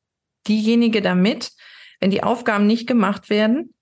diejenige 0.46 1.02
damit, 1.02 1.52
wenn 2.00 2.10
die 2.10 2.22
Aufgaben 2.22 2.66
nicht 2.66 2.86
gemacht 2.86 3.28
werden? 3.28 3.74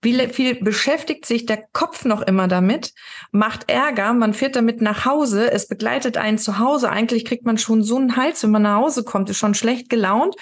Wie 0.00 0.14
viel 0.28 0.62
beschäftigt 0.62 1.26
sich 1.26 1.44
der 1.44 1.64
Kopf 1.72 2.04
noch 2.04 2.22
immer 2.22 2.46
damit? 2.46 2.92
Macht 3.32 3.68
Ärger, 3.68 4.12
man 4.12 4.32
fährt 4.32 4.54
damit 4.54 4.80
nach 4.80 5.04
Hause, 5.04 5.50
es 5.50 5.66
begleitet 5.66 6.16
einen 6.16 6.38
zu 6.38 6.60
Hause. 6.60 6.88
Eigentlich 6.90 7.24
kriegt 7.24 7.44
man 7.44 7.58
schon 7.58 7.82
so 7.82 7.96
einen 7.96 8.16
Hals, 8.16 8.44
wenn 8.44 8.52
man 8.52 8.62
nach 8.62 8.76
Hause 8.76 9.02
kommt, 9.02 9.28
ist 9.28 9.38
schon 9.38 9.54
schlecht 9.54 9.90
gelaunt. 9.90 10.36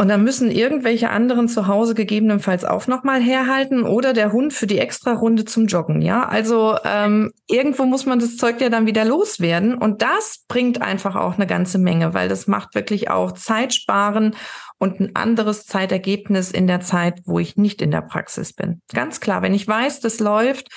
Und 0.00 0.08
dann 0.08 0.24
müssen 0.24 0.50
irgendwelche 0.50 1.10
anderen 1.10 1.46
zu 1.46 1.66
Hause 1.66 1.94
gegebenenfalls 1.94 2.64
auch 2.64 2.86
nochmal 2.86 3.20
herhalten 3.20 3.82
oder 3.82 4.14
der 4.14 4.32
Hund 4.32 4.54
für 4.54 4.66
die 4.66 4.78
Extra-Runde 4.78 5.44
zum 5.44 5.66
Joggen. 5.66 6.00
Ja, 6.00 6.26
also 6.26 6.78
ähm, 6.84 7.32
irgendwo 7.46 7.84
muss 7.84 8.06
man 8.06 8.18
das 8.18 8.38
Zeug 8.38 8.62
ja 8.62 8.70
dann 8.70 8.86
wieder 8.86 9.04
loswerden. 9.04 9.74
Und 9.74 10.00
das 10.00 10.46
bringt 10.48 10.80
einfach 10.80 11.16
auch 11.16 11.34
eine 11.34 11.46
ganze 11.46 11.76
Menge, 11.76 12.14
weil 12.14 12.30
das 12.30 12.46
macht 12.46 12.74
wirklich 12.74 13.10
auch 13.10 13.32
Zeit 13.32 13.74
sparen 13.74 14.34
und 14.78 15.00
ein 15.00 15.16
anderes 15.16 15.66
Zeitergebnis 15.66 16.50
in 16.50 16.66
der 16.66 16.80
Zeit, 16.80 17.20
wo 17.26 17.38
ich 17.38 17.58
nicht 17.58 17.82
in 17.82 17.90
der 17.90 18.00
Praxis 18.00 18.54
bin. 18.54 18.80
Ganz 18.94 19.20
klar, 19.20 19.42
wenn 19.42 19.52
ich 19.52 19.68
weiß, 19.68 20.00
das 20.00 20.18
läuft, 20.18 20.68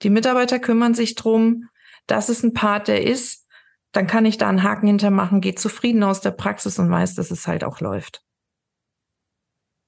die 0.00 0.08
Mitarbeiter 0.08 0.58
kümmern 0.58 0.94
sich 0.94 1.16
drum, 1.16 1.68
das 2.06 2.30
ist 2.30 2.44
ein 2.44 2.54
Part, 2.54 2.88
der 2.88 3.06
ist, 3.06 3.46
dann 3.92 4.06
kann 4.06 4.24
ich 4.24 4.38
da 4.38 4.48
einen 4.48 4.62
Haken 4.62 4.86
hintermachen, 4.86 5.42
gehe 5.42 5.54
zufrieden 5.54 6.02
aus 6.02 6.22
der 6.22 6.30
Praxis 6.30 6.78
und 6.78 6.90
weiß, 6.90 7.14
dass 7.16 7.30
es 7.30 7.46
halt 7.46 7.62
auch 7.62 7.80
läuft 7.80 8.22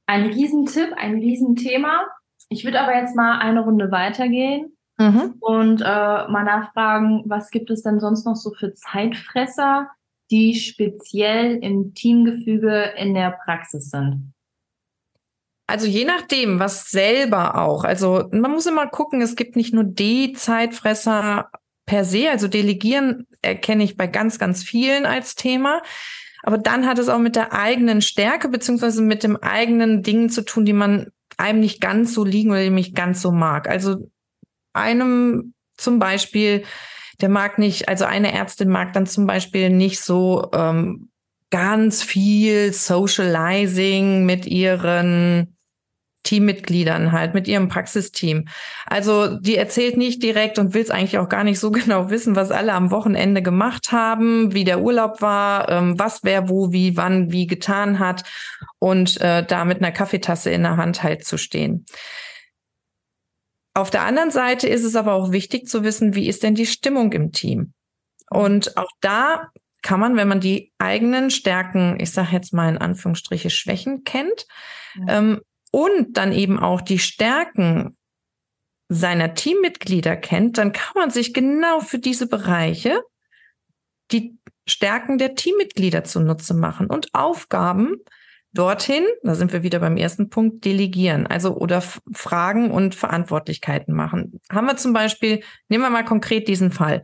ein 0.07 0.27
Riesentipp, 0.27 0.93
ein 0.97 1.15
Riesenthema. 1.15 2.07
Ich 2.49 2.65
würde 2.65 2.81
aber 2.81 2.95
jetzt 2.95 3.17
mal 3.17 3.39
eine 3.39 3.61
Runde 3.61 3.91
weitergehen 3.91 4.77
mhm. 4.99 5.35
und 5.41 5.81
äh, 5.81 5.85
mal 5.85 6.45
nachfragen, 6.45 7.23
was 7.27 7.51
gibt 7.51 7.71
es 7.71 7.83
denn 7.83 8.01
sonst 8.01 8.27
noch 8.27 8.37
so 8.37 8.53
für 8.53 8.75
Zeitfresser, 8.75 9.89
die 10.31 10.55
speziell 10.55 11.59
im 11.63 11.95
Teamgefüge 11.95 12.93
in 12.97 13.15
der 13.15 13.39
Praxis 13.45 13.91
sind? 13.91 14.33
Also 15.67 15.87
je 15.87 16.05
nachdem, 16.05 16.59
was 16.59 16.91
selber 16.91 17.57
auch. 17.57 17.85
Also 17.85 18.29
man 18.33 18.51
muss 18.51 18.67
immer 18.67 18.87
gucken, 18.89 19.23
es 19.23 19.37
gibt 19.37 19.57
nicht 19.57 19.73
nur 19.73 19.85
die 19.85 20.33
Zeitfresser 20.35 21.51
per 21.87 22.05
se, 22.05 22.31
also 22.31 22.49
delegieren 22.49 23.27
erkenne 23.41 23.85
ich 23.85 23.97
bei 23.97 24.07
ganz, 24.07 24.39
ganz 24.39 24.63
vielen 24.63 25.07
als 25.07 25.35
Thema. 25.35 25.83
Aber 26.43 26.59
dann 26.59 26.87
hat 26.87 26.99
es 26.99 27.09
auch 27.09 27.19
mit 27.19 27.37
der 27.37 27.53
eigenen 27.53 28.03
Stärke 28.03 28.49
beziehungsweise 28.49 29.03
mit 29.03 29.23
dem 29.23 29.37
eigenen 29.37 30.03
Dingen 30.03 30.29
zu 30.29 30.45
tun, 30.45 30.65
die 30.65 30.73
man 30.73 31.09
einem 31.37 31.61
nicht 31.61 31.81
ganz 31.81 32.15
so 32.15 32.25
liegen 32.25 32.51
oder 32.51 32.69
nicht 32.71 32.95
ganz 32.95 33.23
so 33.23 33.33
mag. 33.33 33.69
Also 33.69 34.11
einem 34.73 35.55
zum 35.77 35.99
Beispiel, 35.99 36.65
der 37.21 37.29
mag 37.29 37.59
nicht, 37.59 37.89
also 37.89 38.05
eine 38.05 38.33
Ärztin 38.33 38.69
mag 38.69 38.93
dann 38.93 39.07
zum 39.07 39.27
Beispiel 39.27 39.71
nicht 39.71 40.01
so 40.01 40.51
ähm, 40.53 41.11
ganz 41.51 42.03
viel 42.03 42.73
Socializing 42.73 44.25
mit 44.25 44.47
ihren 44.47 45.52
Teammitgliedern 46.23 47.13
halt, 47.13 47.35
mit 47.35 47.49
ihrem 47.49 47.69
Praxisteam. 47.69 48.47
Also 48.87 49.37
die 49.37 49.57
erzählt 49.57 49.97
nicht 49.97 50.23
direkt 50.23 50.59
und 50.59 50.75
will 50.75 50.83
es 50.83 50.91
eigentlich 50.91 51.19
auch 51.19 51.29
gar 51.29 51.45
nicht 51.45 51.59
so 51.59 51.71
genau 51.73 52.11
wissen, 52.11 52.37
was 52.37 52.51
alle 52.51 52.73
am 52.73 52.91
Wochenende 52.91 53.43
gemacht 53.43 53.93
haben, 53.93 54.55
wie 54.55 54.65
der 54.65 54.81
Urlaub 54.81 55.21
war, 55.21 55.69
ähm, 55.69 55.99
was 55.99 56.21
wer 56.23 56.49
wo, 56.49 56.73
wie, 56.73 56.97
wann, 56.97 57.33
wie 57.33 57.47
getan 57.47 57.99
hat 57.99 58.25
und 58.79 59.21
äh, 59.21 59.45
da 59.45 59.65
mit 59.65 59.79
einer 59.79 59.93
Kaffeetasse 59.93 60.51
in 60.51 60.63
der 60.63 60.77
Hand 60.77 61.03
halt 61.03 61.25
zu 61.25 61.37
stehen. 61.37 61.87
Auf 63.75 63.91
der 63.91 64.03
anderen 64.03 64.31
Seite 64.31 64.69
ist 64.69 64.85
es 64.85 64.97
aber 64.97 65.15
auch 65.15 65.33
wichtig 65.33 65.67
zu 65.67 65.83
wissen, 65.83 66.15
wie 66.15 66.29
ist 66.29 66.43
denn 66.43 66.55
die 66.55 66.67
Stimmung 66.67 67.13
im 67.13 67.33
Team? 67.33 67.73
Und 68.29 68.77
auch 68.77 68.91
da 69.01 69.49
kann 69.83 69.99
man, 69.99 70.17
wenn 70.17 70.29
man 70.29 70.41
die 70.41 70.73
eigenen 70.79 71.31
Stärken, 71.31 71.99
ich 71.99 72.13
sage 72.13 72.33
jetzt 72.33 72.53
mal 72.53 72.69
in 72.69 72.79
Anführungsstriche 72.79 73.51
Schwächen 73.51 74.05
kennt, 74.05 74.47
ja. 74.95 75.19
ähm, 75.19 75.41
und 75.73 76.17
dann 76.17 76.33
eben 76.33 76.61
auch 76.61 76.81
die 76.81 77.01
Stärken 77.01 77.97
seiner 78.89 79.35
Teammitglieder 79.35 80.17
kennt, 80.17 80.59
dann 80.59 80.73
kann 80.73 80.93
man 80.95 81.11
sich 81.11 81.35
genau 81.35 81.81
für 81.81 81.99
diese 81.99 82.29
Bereiche 82.29 83.03
die 84.13 84.39
Stärken 84.69 85.19
der 85.19 85.35
Teammitglieder 85.35 86.05
zunutze 86.05 86.55
machen 86.55 86.87
und 86.87 87.15
Aufgaben 87.15 87.97
dorthin, 88.53 89.05
da 89.23 89.35
sind 89.35 89.53
wir 89.53 89.63
wieder 89.63 89.79
beim 89.79 89.97
ersten 89.97 90.29
Punkt, 90.29 90.65
delegieren, 90.65 91.27
also 91.27 91.57
oder 91.57 91.83
Fragen 92.13 92.71
und 92.71 92.95
Verantwortlichkeiten 92.95 93.95
machen. 93.95 94.41
Haben 94.51 94.67
wir 94.67 94.77
zum 94.77 94.93
Beispiel, 94.93 95.43
nehmen 95.69 95.83
wir 95.83 95.91
mal 95.91 96.05
konkret 96.05 96.49
diesen 96.49 96.71
Fall. 96.71 97.03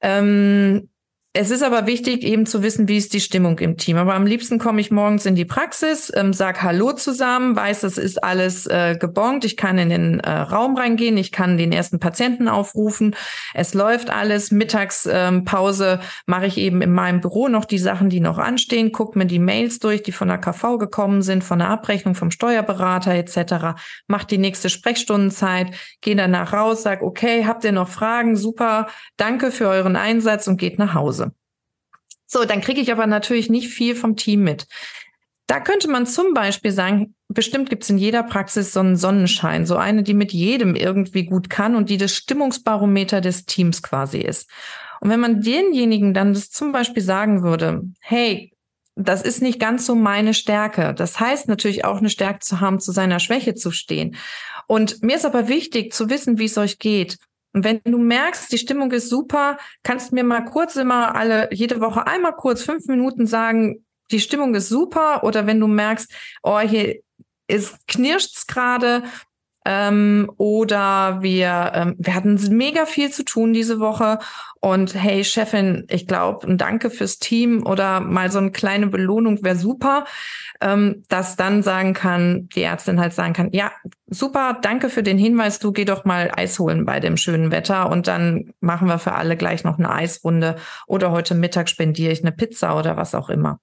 Ähm, 0.00 0.88
es 1.32 1.52
ist 1.52 1.62
aber 1.62 1.86
wichtig, 1.86 2.24
eben 2.24 2.44
zu 2.44 2.64
wissen, 2.64 2.88
wie 2.88 2.96
ist 2.96 3.14
die 3.14 3.20
Stimmung 3.20 3.60
im 3.60 3.76
Team. 3.76 3.96
Aber 3.98 4.14
am 4.14 4.26
liebsten 4.26 4.58
komme 4.58 4.80
ich 4.80 4.90
morgens 4.90 5.26
in 5.26 5.36
die 5.36 5.44
Praxis, 5.44 6.10
ähm, 6.16 6.32
sag 6.32 6.60
Hallo 6.60 6.92
zusammen, 6.92 7.54
weiß, 7.54 7.84
es 7.84 7.98
ist 7.98 8.24
alles 8.24 8.66
äh, 8.66 8.96
gebongt, 8.98 9.44
ich 9.44 9.56
kann 9.56 9.78
in 9.78 9.90
den 9.90 10.18
äh, 10.18 10.28
Raum 10.28 10.76
reingehen, 10.76 11.16
ich 11.16 11.30
kann 11.30 11.56
den 11.56 11.70
ersten 11.70 12.00
Patienten 12.00 12.48
aufrufen, 12.48 13.14
es 13.54 13.74
läuft 13.74 14.10
alles. 14.10 14.50
Mittagspause 14.50 16.00
ähm, 16.00 16.08
mache 16.26 16.46
ich 16.46 16.58
eben 16.58 16.82
in 16.82 16.90
meinem 16.90 17.20
Büro 17.20 17.46
noch 17.46 17.64
die 17.64 17.78
Sachen, 17.78 18.08
die 18.08 18.18
noch 18.18 18.38
anstehen, 18.38 18.90
gucke 18.90 19.16
mir 19.16 19.26
die 19.26 19.38
Mails 19.38 19.78
durch, 19.78 20.02
die 20.02 20.10
von 20.10 20.26
der 20.26 20.38
KV 20.38 20.78
gekommen 20.78 21.22
sind, 21.22 21.44
von 21.44 21.60
der 21.60 21.68
Abrechnung 21.68 22.16
vom 22.16 22.32
Steuerberater 22.32 23.14
etc. 23.14 23.80
Mach 24.08 24.24
die 24.24 24.38
nächste 24.38 24.68
Sprechstundenzeit, 24.68 25.76
gehe 26.00 26.16
danach 26.16 26.52
raus, 26.52 26.82
sag 26.82 27.02
okay, 27.02 27.46
habt 27.46 27.62
ihr 27.62 27.70
noch 27.70 27.88
Fragen? 27.88 28.34
Super, 28.34 28.88
danke 29.16 29.52
für 29.52 29.68
euren 29.68 29.94
Einsatz 29.94 30.48
und 30.48 30.56
geht 30.56 30.80
nach 30.80 30.94
Hause. 30.94 31.29
So, 32.32 32.44
dann 32.44 32.60
kriege 32.60 32.80
ich 32.80 32.92
aber 32.92 33.08
natürlich 33.08 33.50
nicht 33.50 33.68
viel 33.70 33.96
vom 33.96 34.14
Team 34.14 34.44
mit. 34.44 34.68
Da 35.48 35.58
könnte 35.58 35.90
man 35.90 36.06
zum 36.06 36.32
Beispiel 36.32 36.70
sagen, 36.70 37.16
bestimmt 37.26 37.68
gibt 37.70 37.82
es 37.82 37.90
in 37.90 37.98
jeder 37.98 38.22
Praxis 38.22 38.72
so 38.72 38.78
einen 38.78 38.94
Sonnenschein, 38.94 39.66
so 39.66 39.76
eine, 39.76 40.04
die 40.04 40.14
mit 40.14 40.32
jedem 40.32 40.76
irgendwie 40.76 41.24
gut 41.24 41.50
kann 41.50 41.74
und 41.74 41.90
die 41.90 41.96
das 41.96 42.14
Stimmungsbarometer 42.14 43.20
des 43.20 43.46
Teams 43.46 43.82
quasi 43.82 44.18
ist. 44.18 44.48
Und 45.00 45.10
wenn 45.10 45.18
man 45.18 45.40
denjenigen 45.40 46.14
dann 46.14 46.32
das 46.32 46.50
zum 46.50 46.70
Beispiel 46.70 47.02
sagen 47.02 47.42
würde, 47.42 47.82
hey, 48.00 48.52
das 48.94 49.22
ist 49.22 49.42
nicht 49.42 49.58
ganz 49.58 49.84
so 49.84 49.96
meine 49.96 50.32
Stärke. 50.32 50.94
Das 50.94 51.18
heißt 51.18 51.48
natürlich 51.48 51.84
auch 51.84 51.98
eine 51.98 52.10
Stärke 52.10 52.40
zu 52.40 52.60
haben, 52.60 52.78
zu 52.78 52.92
seiner 52.92 53.18
Schwäche 53.18 53.56
zu 53.56 53.72
stehen. 53.72 54.14
Und 54.68 55.02
mir 55.02 55.16
ist 55.16 55.26
aber 55.26 55.48
wichtig 55.48 55.92
zu 55.92 56.10
wissen, 56.10 56.38
wie 56.38 56.44
es 56.44 56.58
euch 56.58 56.78
geht. 56.78 57.18
Und 57.52 57.64
wenn 57.64 57.80
du 57.84 57.98
merkst, 57.98 58.52
die 58.52 58.58
Stimmung 58.58 58.92
ist 58.92 59.08
super, 59.08 59.58
kannst 59.82 60.12
mir 60.12 60.24
mal 60.24 60.44
kurz 60.44 60.76
immer 60.76 61.14
alle, 61.14 61.48
jede 61.52 61.80
Woche 61.80 62.06
einmal 62.06 62.34
kurz 62.36 62.62
fünf 62.62 62.86
Minuten 62.86 63.26
sagen, 63.26 63.84
die 64.10 64.20
Stimmung 64.20 64.54
ist 64.54 64.68
super. 64.68 65.24
Oder 65.24 65.46
wenn 65.46 65.60
du 65.60 65.66
merkst, 65.66 66.12
oh, 66.42 66.58
hier 66.60 67.00
ist 67.48 67.86
knirscht's 67.88 68.46
gerade 68.46 69.02
ähm, 69.64 70.30
oder 70.38 71.22
wir, 71.22 71.72
ähm, 71.74 71.94
wir 71.98 72.14
hatten 72.14 72.38
mega 72.56 72.86
viel 72.86 73.10
zu 73.10 73.24
tun 73.24 73.52
diese 73.52 73.78
Woche 73.80 74.18
und 74.60 74.94
hey 74.94 75.24
Chefin, 75.24 75.86
ich 75.88 76.06
glaube, 76.06 76.46
ein 76.46 76.58
Danke 76.58 76.90
fürs 76.90 77.18
Team 77.18 77.66
oder 77.66 78.00
mal 78.00 78.30
so 78.30 78.38
eine 78.38 78.50
kleine 78.50 78.88
Belohnung 78.88 79.42
wäre 79.42 79.56
super, 79.56 80.04
ähm, 80.60 81.02
dass 81.08 81.36
dann 81.36 81.62
sagen 81.62 81.94
kann, 81.94 82.48
die 82.50 82.62
Ärztin 82.62 83.00
halt 83.00 83.14
sagen 83.14 83.32
kann, 83.32 83.48
ja, 83.52 83.72
super, 84.06 84.58
danke 84.60 84.90
für 84.90 85.02
den 85.02 85.16
Hinweis, 85.16 85.60
du 85.60 85.72
geh 85.72 85.86
doch 85.86 86.04
mal 86.04 86.30
Eis 86.36 86.58
holen 86.58 86.84
bei 86.84 87.00
dem 87.00 87.16
schönen 87.16 87.50
Wetter 87.50 87.88
und 87.88 88.06
dann 88.06 88.52
machen 88.60 88.88
wir 88.88 88.98
für 88.98 89.12
alle 89.12 89.36
gleich 89.36 89.64
noch 89.64 89.78
eine 89.78 89.90
Eisrunde 89.90 90.56
oder 90.86 91.10
heute 91.10 91.34
Mittag 91.34 91.70
spendiere 91.70 92.12
ich 92.12 92.20
eine 92.20 92.32
Pizza 92.32 92.76
oder 92.76 92.98
was 92.98 93.14
auch 93.14 93.30
immer. 93.30 93.60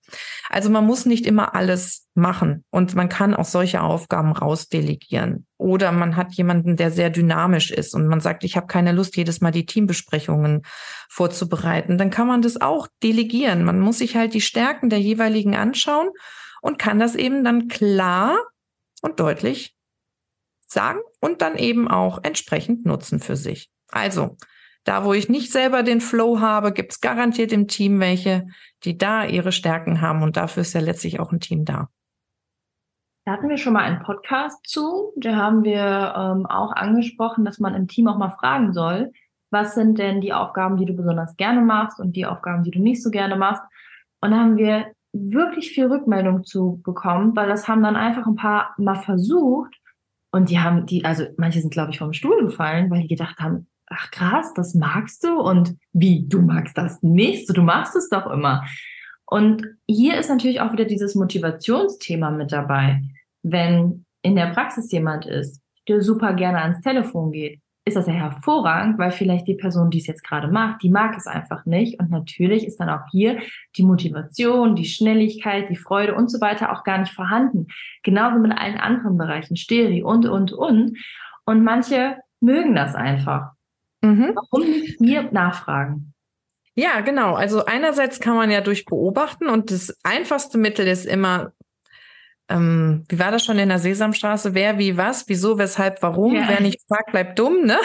Also 0.50 0.72
man 0.72 0.86
muss 0.86 1.06
nicht 1.06 1.28
immer 1.28 1.54
alles 1.54 2.08
machen 2.16 2.64
und 2.72 2.96
man 2.96 3.10
kann 3.10 3.36
auch 3.36 3.46
solche 3.46 3.82
Aufgaben 3.82 4.32
rausdelegieren. 4.32 5.46
Oder 5.58 5.92
man 5.92 6.16
hat 6.16 6.34
jemanden, 6.34 6.76
der 6.76 6.92
sehr 6.92 7.10
dynamisch 7.10 7.72
ist 7.72 7.96
und 7.96 8.08
man 8.08 8.22
sagt, 8.22 8.44
ich 8.44 8.56
habe 8.56 8.68
keine 8.68 8.92
Lust, 8.92 9.18
jedes 9.18 9.42
Mal 9.42 9.52
die 9.52 9.66
Teambesprechungen 9.66 10.64
vorzubereiten, 11.10 11.98
dann 11.98 12.10
kann 12.10 12.28
man 12.28 12.42
das 12.42 12.60
auch 12.60 12.88
delegieren. 13.04 13.64
Man 13.64 13.80
muss 13.80 14.00
sich 14.00 14.16
halt 14.16 14.34
die 14.34 14.42
Stärken 14.42 14.90
der 14.90 15.00
jeweiligen 15.00 15.56
anschauen 15.56 16.10
und 16.62 16.80
kann 16.80 17.00
das 17.00 17.16
eben 17.16 17.44
dann 17.44 17.68
klar 17.68 18.38
und 19.02 19.20
deutlich 19.20 19.76
sagen 20.68 21.00
und 21.20 21.42
dann 21.42 21.56
eben 21.56 21.88
auch 21.88 22.20
entsprechend 22.24 22.86
nutzen 22.86 23.20
für 23.20 23.36
sich. 23.36 23.70
Also, 23.90 24.36
da 24.84 25.04
wo 25.04 25.14
ich 25.14 25.30
nicht 25.30 25.52
selber 25.52 25.84
den 25.84 26.02
Flow 26.02 26.40
habe, 26.40 26.72
gibt 26.72 26.94
es 26.94 27.02
garantiert 27.02 27.52
im 27.52 27.68
Team 27.68 28.00
welche, 28.00 28.48
die 28.84 28.98
da 28.98 29.26
ihre 29.26 29.52
Stärken 29.52 30.02
haben 30.02 30.24
und 30.24 30.38
dafür 30.38 30.62
ist 30.62 30.74
ja 30.74 30.82
letztlich 30.82 31.20
auch 31.20 31.32
ein 31.32 31.40
Team 31.40 31.66
da. 31.66 31.90
Da 33.26 33.34
hatten 33.34 33.50
wir 33.50 33.58
schon 33.58 33.74
mal 33.74 33.84
einen 33.84 34.02
Podcast 34.04 34.66
zu. 34.66 35.12
Da 35.18 35.36
haben 35.36 35.66
wir 35.66 36.14
ähm, 36.16 36.46
auch 36.46 36.72
angesprochen, 36.72 37.44
dass 37.44 37.60
man 37.60 37.76
im 37.76 37.90
Team 37.90 38.08
auch 38.08 38.18
mal 38.18 38.32
fragen 38.32 38.72
soll, 38.72 39.12
was 39.58 39.74
sind 39.74 39.98
denn 39.98 40.22
die 40.22 40.34
Aufgaben, 40.34 40.78
die 40.78 40.86
du 40.86 40.94
besonders 40.94 41.36
gerne 41.36 41.62
machst 41.62 42.00
und 42.00 42.16
die 42.16 42.28
Aufgaben, 42.28 42.64
die 42.64 42.72
du 42.72 42.80
nicht 42.80 43.02
so 43.02 43.10
gerne 43.10 43.36
machst. 43.36 43.64
Und 44.22 44.32
da 44.32 44.38
haben 44.38 44.58
wir 44.58 44.92
wirklich 45.14 45.72
viel 45.72 45.88
Rückmeldung 45.88 46.44
zu 46.44 46.80
bekommen, 46.84 47.36
weil 47.36 47.48
das 47.48 47.68
haben 47.68 47.82
dann 47.82 47.96
einfach 47.96 48.28
ein 48.28 48.36
paar 48.36 48.76
mal 48.78 48.96
versucht 48.96 49.76
und 50.32 50.52
die 50.52 50.60
haben 50.60 50.86
die, 50.86 51.04
also 51.06 51.26
manche 51.38 51.60
sind 51.62 51.74
glaube 51.74 51.92
ich 51.92 51.98
vom 51.98 52.14
Stuhl 52.14 52.46
gefallen, 52.46 52.92
weil 52.92 53.02
die 53.02 53.08
gedacht 53.08 53.40
haben, 53.40 53.68
ach 53.88 54.12
krass, 54.12 54.54
das 54.54 54.76
magst 54.76 55.24
du 55.24 55.40
und 55.40 55.76
wie, 55.92 56.28
du 56.28 56.42
magst 56.42 56.78
das 56.78 57.02
nicht, 57.02 57.50
du 57.56 57.62
machst 57.64 57.96
es 57.96 58.10
doch 58.10 58.28
immer. 58.28 58.64
Und 59.26 59.64
hier 59.88 60.20
ist 60.20 60.30
natürlich 60.30 60.62
auch 60.62 60.72
wieder 60.72 60.86
dieses 60.86 61.16
Motivationsthema 61.16 62.30
mit 62.30 62.52
dabei. 62.52 63.02
Wenn 63.42 64.06
in 64.22 64.36
der 64.36 64.48
Praxis 64.48 64.92
jemand 64.92 65.26
ist, 65.26 65.62
der 65.88 66.02
super 66.02 66.34
gerne 66.34 66.62
ans 66.62 66.82
Telefon 66.82 67.32
geht, 67.32 67.60
ist 67.88 67.96
das 67.96 68.08
ja 68.08 68.14
hervorragend, 68.14 68.98
weil 68.98 69.12
vielleicht 69.12 69.48
die 69.48 69.56
Person, 69.56 69.90
die 69.90 70.00
es 70.00 70.08
jetzt 70.08 70.24
gerade 70.24 70.48
macht, 70.50 70.84
die 70.84 70.90
mag 70.90 71.16
es 71.18 71.26
einfach 71.26 71.66
nicht. 71.66 72.00
Und 72.00 72.12
natürlich 72.12 72.66
ist 72.66 72.80
dann 72.80 72.90
auch 72.90 73.08
hier 73.12 73.40
die 73.76 73.84
Motivation, 73.84 74.76
die 74.76 74.86
Schnelligkeit, 74.86 75.70
die 75.70 75.76
Freude 75.76 76.14
und 76.14 76.30
so 76.30 76.42
weiter 76.42 76.72
auch 76.72 76.84
gar 76.84 76.98
nicht 76.98 77.14
vorhanden. 77.14 77.68
Genau 78.04 78.36
wie 78.36 78.40
mit 78.40 78.58
allen 78.58 78.78
anderen 78.78 79.18
Bereichen, 79.18 79.56
Steri 79.56 80.04
und, 80.04 80.26
und, 80.26 80.52
und. 80.52 80.98
Und 81.46 81.64
manche 81.64 82.18
mögen 82.42 82.76
das 82.76 82.94
einfach. 82.94 83.52
Mhm. 84.02 84.34
Warum 84.36 84.70
nicht 84.70 85.02
mir 85.02 85.30
nachfragen? 85.32 86.14
Ja, 86.76 87.02
genau. 87.02 87.34
Also 87.34 87.66
einerseits 87.66 88.20
kann 88.20 88.36
man 88.36 88.52
ja 88.52 88.62
durch 88.62 88.86
beobachten 88.86 89.48
und 89.48 89.72
das 89.72 89.98
einfachste 90.04 90.60
Mittel 90.60 90.86
ist 90.88 91.06
immer 91.06 91.52
ähm, 92.50 93.04
wie 93.10 93.20
war 93.20 93.32
das 93.32 93.44
schon 93.44 93.60
in 93.60 93.70
der 93.70 93.80
Sesamstraße? 93.80 94.54
Wer, 94.54 94.78
wie, 94.80 94.98
was, 94.98 95.28
wieso, 95.28 95.58
weshalb, 95.58 96.02
warum? 96.02 96.36
Ja. 96.36 96.48
Wer 96.48 96.62
nicht 96.62 96.82
fragt, 96.88 97.12
bleibt 97.12 97.38
dumm, 97.40 97.66
ne? 97.66 97.78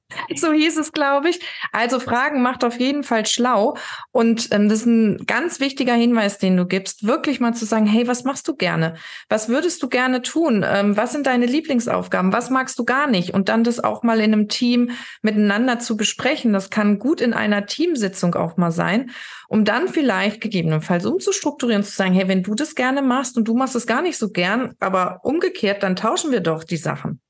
so 0.36 0.52
hieß 0.52 0.78
es, 0.78 0.92
glaube 0.92 1.30
ich. 1.30 1.40
Also 1.72 2.00
Fragen 2.00 2.42
macht 2.42 2.64
auf 2.64 2.78
jeden 2.78 3.04
Fall 3.04 3.26
schlau. 3.26 3.76
Und 4.10 4.48
ähm, 4.52 4.68
das 4.68 4.80
ist 4.80 4.86
ein 4.86 5.26
ganz 5.26 5.60
wichtiger 5.60 5.94
Hinweis, 5.94 6.38
den 6.38 6.56
du 6.56 6.66
gibst, 6.66 7.06
wirklich 7.06 7.40
mal 7.40 7.54
zu 7.54 7.64
sagen, 7.64 7.86
hey, 7.86 8.06
was 8.06 8.24
machst 8.24 8.48
du 8.48 8.54
gerne? 8.54 8.94
Was 9.28 9.48
würdest 9.48 9.82
du 9.82 9.88
gerne 9.88 10.22
tun? 10.22 10.64
Ähm, 10.66 10.96
was 10.96 11.12
sind 11.12 11.26
deine 11.26 11.46
Lieblingsaufgaben? 11.46 12.32
Was 12.32 12.50
magst 12.50 12.78
du 12.78 12.84
gar 12.84 13.06
nicht? 13.06 13.34
Und 13.34 13.48
dann 13.48 13.64
das 13.64 13.82
auch 13.82 14.02
mal 14.02 14.20
in 14.20 14.32
einem 14.32 14.48
Team 14.48 14.90
miteinander 15.22 15.78
zu 15.78 15.96
besprechen. 15.96 16.52
Das 16.52 16.70
kann 16.70 16.98
gut 16.98 17.20
in 17.20 17.34
einer 17.34 17.66
Teamsitzung 17.66 18.34
auch 18.34 18.56
mal 18.56 18.72
sein 18.72 19.10
um 19.52 19.66
dann 19.66 19.86
vielleicht 19.86 20.40
gegebenenfalls 20.40 21.04
umzustrukturieren, 21.04 21.84
zu 21.84 21.90
sagen, 21.90 22.14
hey, 22.14 22.26
wenn 22.26 22.42
du 22.42 22.54
das 22.54 22.74
gerne 22.74 23.02
machst 23.02 23.36
und 23.36 23.46
du 23.46 23.54
machst 23.54 23.76
es 23.76 23.86
gar 23.86 24.00
nicht 24.00 24.16
so 24.16 24.30
gern, 24.30 24.74
aber 24.80 25.20
umgekehrt, 25.24 25.82
dann 25.82 25.94
tauschen 25.94 26.30
wir 26.30 26.40
doch 26.40 26.64
die 26.64 26.78
Sachen. 26.78 27.20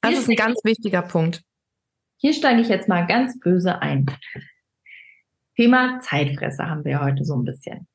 Das 0.00 0.14
ist 0.14 0.28
ein 0.28 0.36
ganz 0.36 0.60
wichtiger 0.62 1.02
Punkt. 1.02 1.42
Hier 2.22 2.34
steige 2.34 2.60
ich 2.60 2.68
jetzt 2.68 2.86
mal 2.86 3.06
ganz 3.06 3.40
böse 3.40 3.80
ein. 3.80 4.04
Thema 5.56 6.00
Zeitfresser 6.00 6.68
haben 6.68 6.84
wir 6.84 7.00
heute 7.00 7.24
so 7.24 7.34
ein 7.34 7.44
bisschen. 7.44 7.88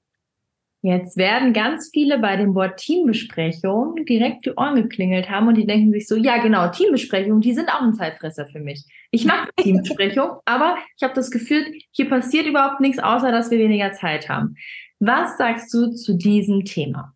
Jetzt 0.82 1.16
werden 1.16 1.54
ganz 1.54 1.90
viele 1.94 2.18
bei 2.18 2.36
dem 2.36 2.56
Wort 2.56 2.78
Teambesprechung 2.78 4.04
direkt 4.06 4.46
die 4.48 4.52
Ohren 4.52 4.76
geklingelt 4.76 5.30
haben 5.30 5.48
und 5.48 5.56
die 5.56 5.68
denken 5.68 5.92
sich 5.92 6.08
so, 6.08 6.16
ja 6.16 6.40
genau, 6.40 6.70
Teambesprechung, 6.70 7.40
die 7.40 7.54
sind 7.54 7.70
auch 7.70 7.82
ein 7.82 7.94
Zeitfresser 7.94 8.48
für 8.48 8.60
mich. 8.60 8.84
Ich 9.12 9.26
mache 9.26 9.50
Teambesprechung, 9.58 10.40
aber 10.46 10.78
ich 10.98 11.04
habe 11.04 11.14
das 11.14 11.30
Gefühl, 11.30 11.64
hier 11.92 12.10
passiert 12.10 12.48
überhaupt 12.48 12.82
nichts, 12.82 12.98
außer 12.98 13.32
dass 13.32 13.52
wir 13.52 13.60
weniger 13.60 13.94
Zeit 13.94 14.28
haben. 14.28 14.56
Was 15.00 15.38
sagst 15.38 15.72
du 15.72 15.92
zu 15.92 16.16
diesem 16.18 16.66
Thema? 16.66 17.14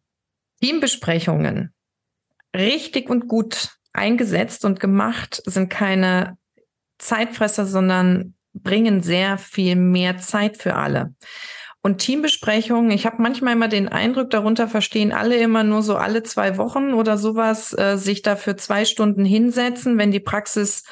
Teambesprechungen. 0.62 1.74
Richtig 2.56 3.10
und 3.10 3.28
gut 3.28 3.70
eingesetzt 3.94 4.64
und 4.66 4.80
gemacht 4.80 5.42
sind 5.46 5.70
keine 5.70 6.39
Zeitfresser, 7.00 7.66
sondern 7.66 8.36
bringen 8.54 9.02
sehr 9.02 9.38
viel 9.38 9.76
mehr 9.76 10.18
Zeit 10.18 10.58
für 10.58 10.76
alle. 10.76 11.14
Und 11.82 12.00
Teambesprechungen, 12.00 12.92
ich 12.92 13.06
habe 13.06 13.22
manchmal 13.22 13.54
immer 13.54 13.70
den 13.70 13.88
Eindruck, 13.88 14.30
darunter 14.32 14.68
verstehen 14.68 15.14
alle 15.14 15.38
immer 15.38 15.64
nur 15.64 15.82
so 15.82 15.96
alle 15.96 16.24
zwei 16.24 16.58
Wochen 16.58 16.94
oder 16.94 17.18
sowas, 17.18 17.74
äh, 17.78 17.98
sich 17.98 18.22
dafür 18.22 18.58
zwei 18.58 18.84
Stunden 18.84 19.24
hinsetzen, 19.24 19.98
wenn 19.98 20.12
die 20.12 20.20
Praxis 20.20 20.84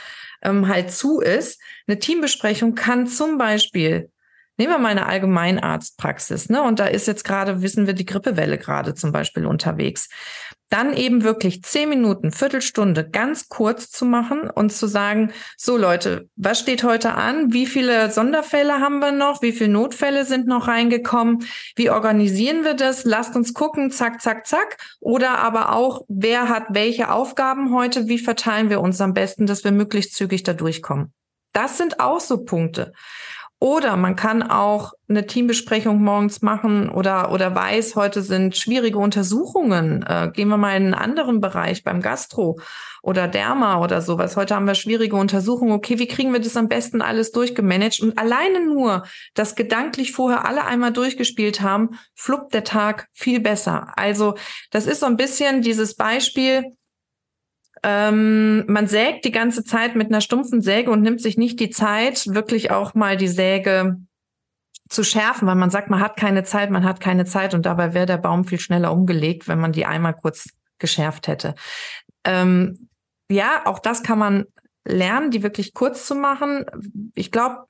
ähm, 0.41 0.67
halt 0.69 0.91
zu 0.91 1.19
ist. 1.19 1.61
Eine 1.87 1.99
Teambesprechung 1.99 2.73
kann 2.73 3.05
zum 3.05 3.37
Beispiel 3.37 4.09
Nehmen 4.57 4.73
wir 4.73 4.79
mal 4.79 4.89
eine 4.89 5.05
Allgemeinarztpraxis, 5.05 6.49
ne? 6.49 6.63
Und 6.63 6.79
da 6.79 6.85
ist 6.85 7.07
jetzt 7.07 7.23
gerade, 7.23 7.61
wissen 7.61 7.87
wir, 7.87 7.93
die 7.93 8.05
Grippewelle 8.05 8.57
gerade 8.57 8.95
zum 8.95 9.11
Beispiel 9.11 9.45
unterwegs 9.45 10.09
dann 10.69 10.93
eben 10.93 11.23
wirklich 11.23 11.63
zehn 11.63 11.87
Minuten, 11.87 12.31
Viertelstunde 12.31 13.09
ganz 13.09 13.47
kurz 13.47 13.89
zu 13.89 14.05
machen 14.05 14.49
und 14.49 14.71
zu 14.73 14.87
sagen, 14.87 15.31
so 15.55 15.77
Leute, 15.77 16.29
was 16.35 16.59
steht 16.59 16.83
heute 16.83 17.13
an? 17.13 17.53
Wie 17.53 17.65
viele 17.65 18.11
Sonderfälle 18.11 18.79
haben 18.79 18.99
wir 18.99 19.13
noch? 19.13 19.41
Wie 19.41 19.53
viele 19.53 19.71
Notfälle 19.71 20.25
sind 20.25 20.45
noch 20.47 20.67
reingekommen? 20.67 21.45
Wie 21.75 21.89
organisieren 21.89 22.65
wir 22.65 22.73
das? 22.73 23.05
Lasst 23.05 23.35
uns 23.35 23.53
gucken, 23.53 23.91
zack, 23.91 24.21
zack, 24.21 24.45
zack. 24.45 24.77
Oder 24.99 25.39
aber 25.39 25.73
auch, 25.73 26.03
wer 26.09 26.49
hat 26.49 26.65
welche 26.69 27.11
Aufgaben 27.11 27.73
heute? 27.73 28.07
Wie 28.07 28.19
verteilen 28.19 28.69
wir 28.69 28.81
uns 28.81 28.99
am 28.99 29.13
besten, 29.13 29.45
dass 29.45 29.63
wir 29.63 29.71
möglichst 29.71 30.15
zügig 30.15 30.43
da 30.43 30.53
durchkommen? 30.53 31.13
Das 31.53 31.77
sind 31.77 32.01
auch 32.01 32.19
so 32.19 32.43
Punkte. 32.43 32.91
Oder 33.59 33.97
man 33.97 34.15
kann 34.15 34.43
auch 34.43 34.93
eine 35.09 35.25
Teambesprechung 35.25 36.03
morgens 36.03 36.43
machen 36.43 36.89
oder, 36.89 37.31
oder 37.31 37.55
weiß, 37.55 37.95
heute 37.95 38.21
sind 38.21 38.55
schwierige 38.55 38.99
Untersuchungen. 38.99 40.03
Äh, 40.03 40.29
gehen 40.31 40.49
wir 40.49 40.57
mal 40.57 40.77
in 40.77 40.85
einen 40.85 40.93
anderen 40.93 41.41
Bereich 41.41 41.83
beim 41.83 42.01
Gastro 42.01 42.59
oder 43.01 43.27
Derma 43.27 43.81
oder 43.81 44.01
sowas. 44.01 44.35
Heute 44.35 44.53
haben 44.53 44.67
wir 44.67 44.75
schwierige 44.75 45.15
Untersuchungen. 45.15 45.71
Okay, 45.71 45.97
wie 45.97 46.07
kriegen 46.07 46.33
wir 46.33 46.39
das 46.39 46.55
am 46.55 46.67
besten 46.67 47.01
alles 47.01 47.31
durchgemanagt? 47.31 47.99
Und 48.01 48.19
alleine 48.19 48.63
nur, 48.63 49.05
dass 49.33 49.55
gedanklich 49.55 50.11
vorher 50.11 50.45
alle 50.45 50.65
einmal 50.65 50.93
durchgespielt 50.93 51.61
haben, 51.61 51.97
fluppt 52.13 52.53
der 52.53 52.63
Tag 52.63 53.07
viel 53.13 53.39
besser. 53.39 53.93
Also 53.95 54.35
das 54.69 54.85
ist 54.85 54.99
so 54.99 55.07
ein 55.07 55.17
bisschen 55.17 55.63
dieses 55.63 55.95
Beispiel, 55.95 56.63
ähm, 57.83 58.65
man 58.67 58.87
sägt 58.87 59.25
die 59.25 59.31
ganze 59.31 59.63
Zeit 59.63 59.95
mit 59.95 60.07
einer 60.07 60.21
stumpfen 60.21 60.61
Säge 60.61 60.91
und 60.91 61.01
nimmt 61.01 61.21
sich 61.21 61.37
nicht 61.37 61.59
die 61.59 61.69
Zeit, 61.69 62.27
wirklich 62.27 62.71
auch 62.71 62.93
mal 62.93 63.17
die 63.17 63.27
Säge 63.27 63.97
zu 64.89 65.03
schärfen, 65.03 65.47
weil 65.47 65.55
man 65.55 65.69
sagt, 65.69 65.89
man 65.89 65.99
hat 65.99 66.17
keine 66.17 66.43
Zeit, 66.43 66.71
man 66.71 66.85
hat 66.85 66.99
keine 66.99 67.25
Zeit 67.25 67.53
und 67.53 67.65
dabei 67.65 67.93
wäre 67.93 68.05
der 68.05 68.17
Baum 68.17 68.45
viel 68.45 68.59
schneller 68.59 68.91
umgelegt, 68.91 69.47
wenn 69.47 69.59
man 69.59 69.71
die 69.71 69.85
einmal 69.85 70.13
kurz 70.13 70.49
geschärft 70.79 71.27
hätte. 71.27 71.55
Ähm, 72.23 72.89
ja, 73.29 73.63
auch 73.65 73.79
das 73.79 74.03
kann 74.03 74.19
man 74.19 74.45
lernen, 74.85 75.31
die 75.31 75.43
wirklich 75.43 75.73
kurz 75.73 76.07
zu 76.07 76.15
machen. 76.15 76.65
Ich 77.15 77.31
glaube, 77.31 77.65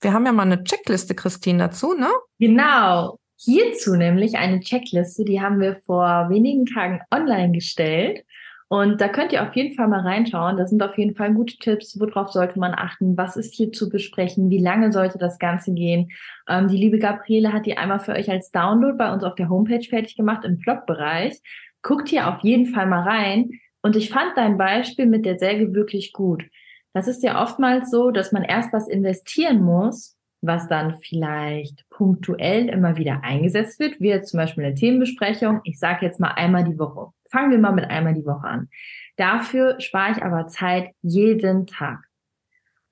wir 0.00 0.12
haben 0.12 0.26
ja 0.26 0.32
mal 0.32 0.42
eine 0.42 0.62
Checkliste, 0.62 1.14
Christine, 1.14 1.58
dazu, 1.58 1.94
ne? 1.94 2.10
Genau. 2.38 3.18
Hierzu 3.38 3.96
nämlich 3.96 4.36
eine 4.36 4.60
Checkliste, 4.60 5.24
die 5.24 5.40
haben 5.40 5.60
wir 5.60 5.76
vor 5.84 6.28
wenigen 6.30 6.64
Tagen 6.64 7.00
online 7.10 7.52
gestellt. 7.52 8.24
Und 8.68 9.00
da 9.00 9.08
könnt 9.08 9.32
ihr 9.32 9.44
auf 9.44 9.54
jeden 9.54 9.76
Fall 9.76 9.86
mal 9.86 10.00
reinschauen. 10.00 10.56
Das 10.56 10.70
sind 10.70 10.82
auf 10.82 10.98
jeden 10.98 11.14
Fall 11.14 11.32
gute 11.32 11.56
Tipps. 11.56 12.00
Worauf 12.00 12.32
sollte 12.32 12.58
man 12.58 12.74
achten? 12.74 13.16
Was 13.16 13.36
ist 13.36 13.54
hier 13.54 13.70
zu 13.70 13.88
besprechen? 13.88 14.50
Wie 14.50 14.58
lange 14.58 14.90
sollte 14.90 15.18
das 15.18 15.38
Ganze 15.38 15.72
gehen? 15.72 16.10
Ähm, 16.48 16.66
die 16.66 16.76
liebe 16.76 16.98
Gabriele 16.98 17.52
hat 17.52 17.66
die 17.66 17.76
einmal 17.76 18.00
für 18.00 18.12
euch 18.12 18.28
als 18.28 18.50
Download 18.50 18.96
bei 18.98 19.12
uns 19.12 19.22
auf 19.22 19.36
der 19.36 19.48
Homepage 19.48 19.86
fertig 19.88 20.16
gemacht 20.16 20.44
im 20.44 20.58
Blogbereich. 20.58 21.40
Guckt 21.82 22.08
hier 22.08 22.28
auf 22.28 22.40
jeden 22.42 22.66
Fall 22.66 22.86
mal 22.86 23.02
rein. 23.02 23.50
Und 23.82 23.94
ich 23.94 24.10
fand 24.10 24.32
dein 24.36 24.58
Beispiel 24.58 25.06
mit 25.06 25.26
der 25.26 25.38
Säge 25.38 25.72
wirklich 25.72 26.12
gut. 26.12 26.44
Das 26.92 27.06
ist 27.06 27.22
ja 27.22 27.40
oftmals 27.40 27.90
so, 27.90 28.10
dass 28.10 28.32
man 28.32 28.42
erst 28.42 28.72
was 28.72 28.88
investieren 28.88 29.62
muss, 29.62 30.16
was 30.40 30.66
dann 30.66 30.98
vielleicht 31.02 31.88
punktuell 31.90 32.68
immer 32.68 32.96
wieder 32.96 33.22
eingesetzt 33.22 33.78
wird, 33.78 34.00
wie 34.00 34.08
jetzt 34.08 34.30
zum 34.30 34.38
Beispiel 34.38 34.64
eine 34.64 34.74
Themenbesprechung. 34.74 35.60
Ich 35.62 35.78
sage 35.78 36.04
jetzt 36.04 36.18
mal 36.18 36.32
einmal 36.32 36.64
die 36.64 36.78
Woche. 36.78 37.12
Fangen 37.36 37.50
wir 37.50 37.58
mal 37.58 37.72
mit 37.72 37.90
einmal 37.90 38.14
die 38.14 38.24
Woche 38.24 38.46
an. 38.46 38.70
Dafür 39.16 39.78
spare 39.78 40.12
ich 40.12 40.22
aber 40.22 40.48
Zeit 40.48 40.92
jeden 41.02 41.66
Tag. 41.66 42.02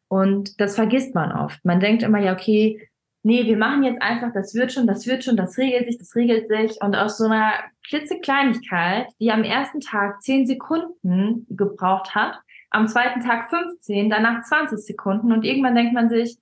Und 0.08 0.60
das 0.60 0.74
vergisst 0.74 1.14
man 1.14 1.32
oft. 1.32 1.64
Man 1.64 1.80
denkt 1.80 2.02
immer, 2.02 2.18
ja, 2.18 2.34
okay, 2.34 2.86
nee, 3.22 3.46
wir 3.46 3.56
machen 3.56 3.84
jetzt 3.84 4.02
einfach, 4.02 4.34
das 4.34 4.54
wird 4.54 4.70
schon, 4.70 4.86
das 4.86 5.06
wird 5.06 5.24
schon, 5.24 5.38
das 5.38 5.56
regelt 5.56 5.86
sich, 5.86 5.96
das 5.96 6.14
regelt 6.14 6.48
sich. 6.48 6.78
Und 6.82 6.94
aus 6.94 7.16
so 7.16 7.24
einer 7.24 7.54
klitzekleinigkeit, 7.88 9.06
die 9.18 9.32
am 9.32 9.44
ersten 9.44 9.80
Tag 9.80 10.20
zehn 10.20 10.46
Sekunden 10.46 11.46
gebraucht 11.48 12.14
hat, 12.14 12.38
am 12.68 12.86
zweiten 12.86 13.20
Tag 13.20 13.48
15, 13.48 14.10
danach 14.10 14.42
20 14.42 14.78
Sekunden 14.78 15.32
und 15.32 15.46
irgendwann 15.46 15.74
denkt 15.74 15.94
man 15.94 16.10
sich, 16.10 16.36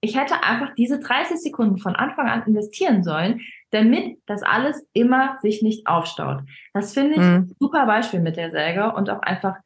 ich 0.00 0.16
hätte 0.16 0.44
einfach 0.44 0.76
diese 0.76 1.00
30 1.00 1.38
Sekunden 1.38 1.78
von 1.78 1.96
Anfang 1.96 2.28
an 2.28 2.44
investieren 2.46 3.02
sollen, 3.02 3.40
damit 3.70 4.18
das 4.26 4.42
alles 4.42 4.86
immer 4.92 5.38
sich 5.40 5.62
nicht 5.62 5.86
aufstaut. 5.86 6.42
Das 6.72 6.94
finde 6.94 7.12
ich 7.12 7.20
mhm. 7.20 7.54
super 7.58 7.86
Beispiel 7.86 8.20
mit 8.20 8.36
der 8.36 8.50
Säge 8.50 8.92
und 8.92 9.10
auch 9.10 9.20
einfach 9.20 9.56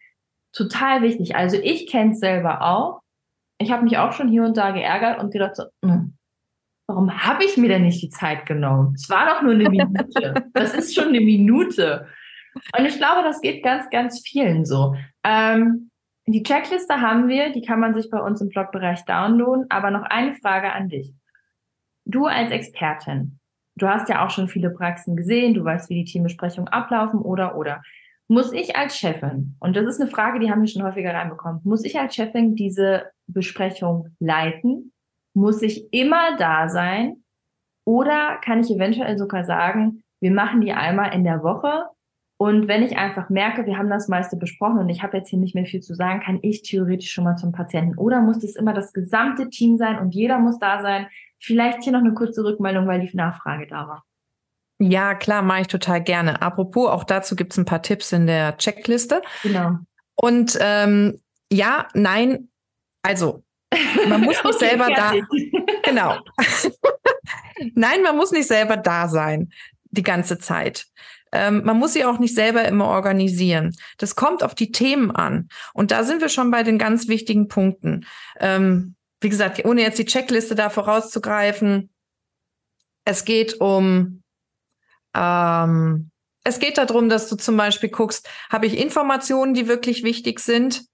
total 0.53 1.03
wichtig. 1.03 1.37
Also 1.37 1.57
ich 1.57 1.87
kenne 1.87 2.13
es 2.13 2.21
selber 2.21 2.63
auch. 2.63 3.01
Ich 3.59 3.71
habe 3.71 3.85
mich 3.85 3.99
auch 3.99 4.13
schon 4.13 4.29
hier 4.29 4.45
und 4.45 4.57
da 4.57 4.73
geärgert 4.73 5.23
und 5.23 5.33
gedacht 5.33 5.57
so, 5.57 5.65
hm, 5.85 6.17
warum 6.87 7.25
habe 7.25 7.45
ich 7.45 7.57
mir 7.57 7.69
denn 7.69 7.83
nicht 7.83 8.03
die 8.03 8.11
Zeit 8.11 8.47
genommen? 8.47 8.95
Es 8.97 9.09
war 9.09 9.27
doch 9.27 9.43
nur 9.43 9.55
eine 9.55 9.69
Minute. 9.69 10.35
Das 10.53 10.75
ist 10.75 10.95
schon 10.95 11.09
eine 11.09 11.21
Minute. 11.21 12.07
Und 12.77 12.85
ich 12.85 12.99
glaube, 12.99 13.23
das 13.23 13.41
geht 13.41 13.63
ganz, 13.63 13.89
ganz 13.91 14.21
vielen 14.21 14.65
so. 14.65 14.95
Ähm, 15.25 15.91
die 16.27 16.43
Checkliste 16.43 17.01
haben 17.01 17.29
wir, 17.29 17.51
die 17.51 17.63
kann 17.63 17.81
man 17.81 17.95
sich 17.95 18.11
bei 18.11 18.21
uns 18.21 18.41
im 18.41 18.49
Blogbereich 18.49 19.05
downloaden. 19.05 19.67
Aber 19.71 19.91
noch 19.91 20.03
eine 20.03 20.35
Frage 20.35 20.73
an 20.73 20.89
dich. 20.89 21.15
Du 22.05 22.27
als 22.27 22.51
Expertin, 22.51 23.39
du 23.77 23.89
hast 23.89 24.09
ja 24.09 24.25
auch 24.25 24.31
schon 24.31 24.49
viele 24.49 24.71
Praxen 24.71 25.17
gesehen, 25.17 25.55
du 25.55 25.65
weißt, 25.65 25.89
wie 25.91 26.03
die 26.03 26.11
Teambesprechungen 26.11 26.69
ablaufen 26.69 27.21
oder 27.21 27.57
oder. 27.57 27.83
Muss 28.29 28.53
ich 28.53 28.77
als 28.77 28.97
Chefin, 28.97 29.57
und 29.61 29.77
das 29.77 29.87
ist 29.87 30.01
eine 30.01 30.11
Frage, 30.11 30.39
die 30.39 30.51
haben 30.51 30.63
wir 30.63 30.69
schon 30.69 30.85
häufiger 30.85 31.13
reinbekommen, 31.13 31.61
muss 31.65 31.85
ich 31.85 31.99
als 31.99 32.15
Chefin 32.15 32.55
diese 32.55 33.11
Besprechung 33.27 34.09
leiten? 34.21 34.93
Muss 35.35 35.63
ich 35.63 35.93
immer 35.93 36.37
da 36.37 36.69
sein? 36.69 37.25
Oder 37.85 38.39
kann 38.45 38.61
ich 38.61 38.71
eventuell 38.71 39.19
sogar 39.19 39.45
sagen, 39.45 40.03
wir 40.21 40.31
machen 40.31 40.61
die 40.61 40.73
einmal 40.73 41.15
in 41.15 41.25
der 41.25 41.43
Woche 41.43 41.87
und 42.43 42.67
wenn 42.67 42.83
ich 42.83 42.99
einfach 42.99 43.31
merke, 43.31 43.67
wir 43.67 43.79
haben 43.79 43.89
das 43.89 44.09
meiste 44.09 44.37
besprochen 44.37 44.79
und 44.79 44.89
ich 44.89 45.05
habe 45.05 45.17
jetzt 45.17 45.29
hier 45.29 45.39
nicht 45.39 45.55
mehr 45.55 45.65
viel 45.65 45.81
zu 45.81 45.95
sagen, 45.95 46.19
kann 46.19 46.41
ich 46.43 46.63
theoretisch 46.63 47.13
schon 47.13 47.23
mal 47.23 47.37
zum 47.37 47.53
Patienten. 47.53 47.97
Oder 47.97 48.21
muss 48.21 48.43
es 48.43 48.57
immer 48.57 48.73
das 48.73 48.93
gesamte 48.93 49.49
Team 49.49 49.77
sein 49.77 50.01
und 50.01 50.13
jeder 50.13 50.41
muss 50.41 50.59
da 50.59 50.83
sein? 50.83 51.07
Vielleicht 51.43 51.83
hier 51.83 51.93
noch 51.93 52.01
eine 52.01 52.15
kurze 52.15 52.45
Rückmeldung, 52.45 52.87
weil 52.87 53.01
die 53.01 53.17
Nachfrage 53.17 53.67
da 53.67 53.89
war. 53.89 54.05
Ja, 54.79 55.15
klar, 55.15 55.43
mache 55.43 55.63
ich 55.63 55.67
total 55.67 56.03
gerne. 56.03 56.41
Apropos, 56.43 56.89
auch 56.89 57.05
dazu 57.05 57.37
gibt 57.37 57.53
es 57.53 57.59
ein 57.59 57.65
paar 57.65 57.83
Tipps 57.83 58.13
in 58.13 58.27
der 58.27 58.57
Checkliste. 58.59 59.23
Genau. 59.43 59.79
Und 60.15 60.57
ähm, 60.61 61.21
ja, 61.53 61.89
nein, 61.95 62.49
also 63.03 63.45
man 64.09 64.21
muss 64.23 64.37
nicht 64.45 64.57
okay, 64.57 64.69
selber 64.69 64.87
fertig. 64.87 65.25
da. 65.31 65.73
Genau. 65.85 66.19
nein, 67.75 68.03
man 68.03 68.17
muss 68.17 68.31
nicht 68.31 68.47
selber 68.47 68.77
da 68.77 69.09
sein 69.09 69.51
die 69.91 70.05
ganze 70.05 70.39
Zeit. 70.39 70.87
Ähm, 71.33 71.63
man 71.65 71.79
muss 71.79 71.95
sie 71.95 72.05
auch 72.05 72.19
nicht 72.19 72.35
selber 72.35 72.65
immer 72.65 72.87
organisieren. 72.87 73.75
Das 73.99 74.15
kommt 74.15 74.45
auf 74.45 74.55
die 74.55 74.71
Themen 74.71 75.11
an. 75.11 75.49
Und 75.75 75.91
da 75.91 76.05
sind 76.05 76.21
wir 76.21 76.29
schon 76.29 76.51
bei 76.51 76.63
den 76.63 76.79
ganz 76.79 77.09
wichtigen 77.09 77.49
Punkten. 77.49 78.07
Ähm, 78.39 78.95
wie 79.23 79.29
gesagt, 79.29 79.65
ohne 79.65 79.83
jetzt 79.83 79.99
die 79.99 80.05
Checkliste 80.05 80.55
da 80.55 80.71
vorauszugreifen, 80.71 81.91
es 83.05 83.25
geht 83.25 83.61
um, 83.61 84.23
ähm, 85.15 86.11
es 86.45 86.59
geht 86.59 86.79
darum, 86.79 87.09
dass 87.09 87.29
du 87.29 87.37
zum 87.37 87.57
Beispiel 87.57 87.89
guckst, 87.89 88.29
habe 88.51 88.67
ich 88.67 88.79
Informationen, 88.79 89.55
die 89.55 89.69
wirklich 89.69 90.03
wichtig 90.03 90.41
sind? 90.41 90.85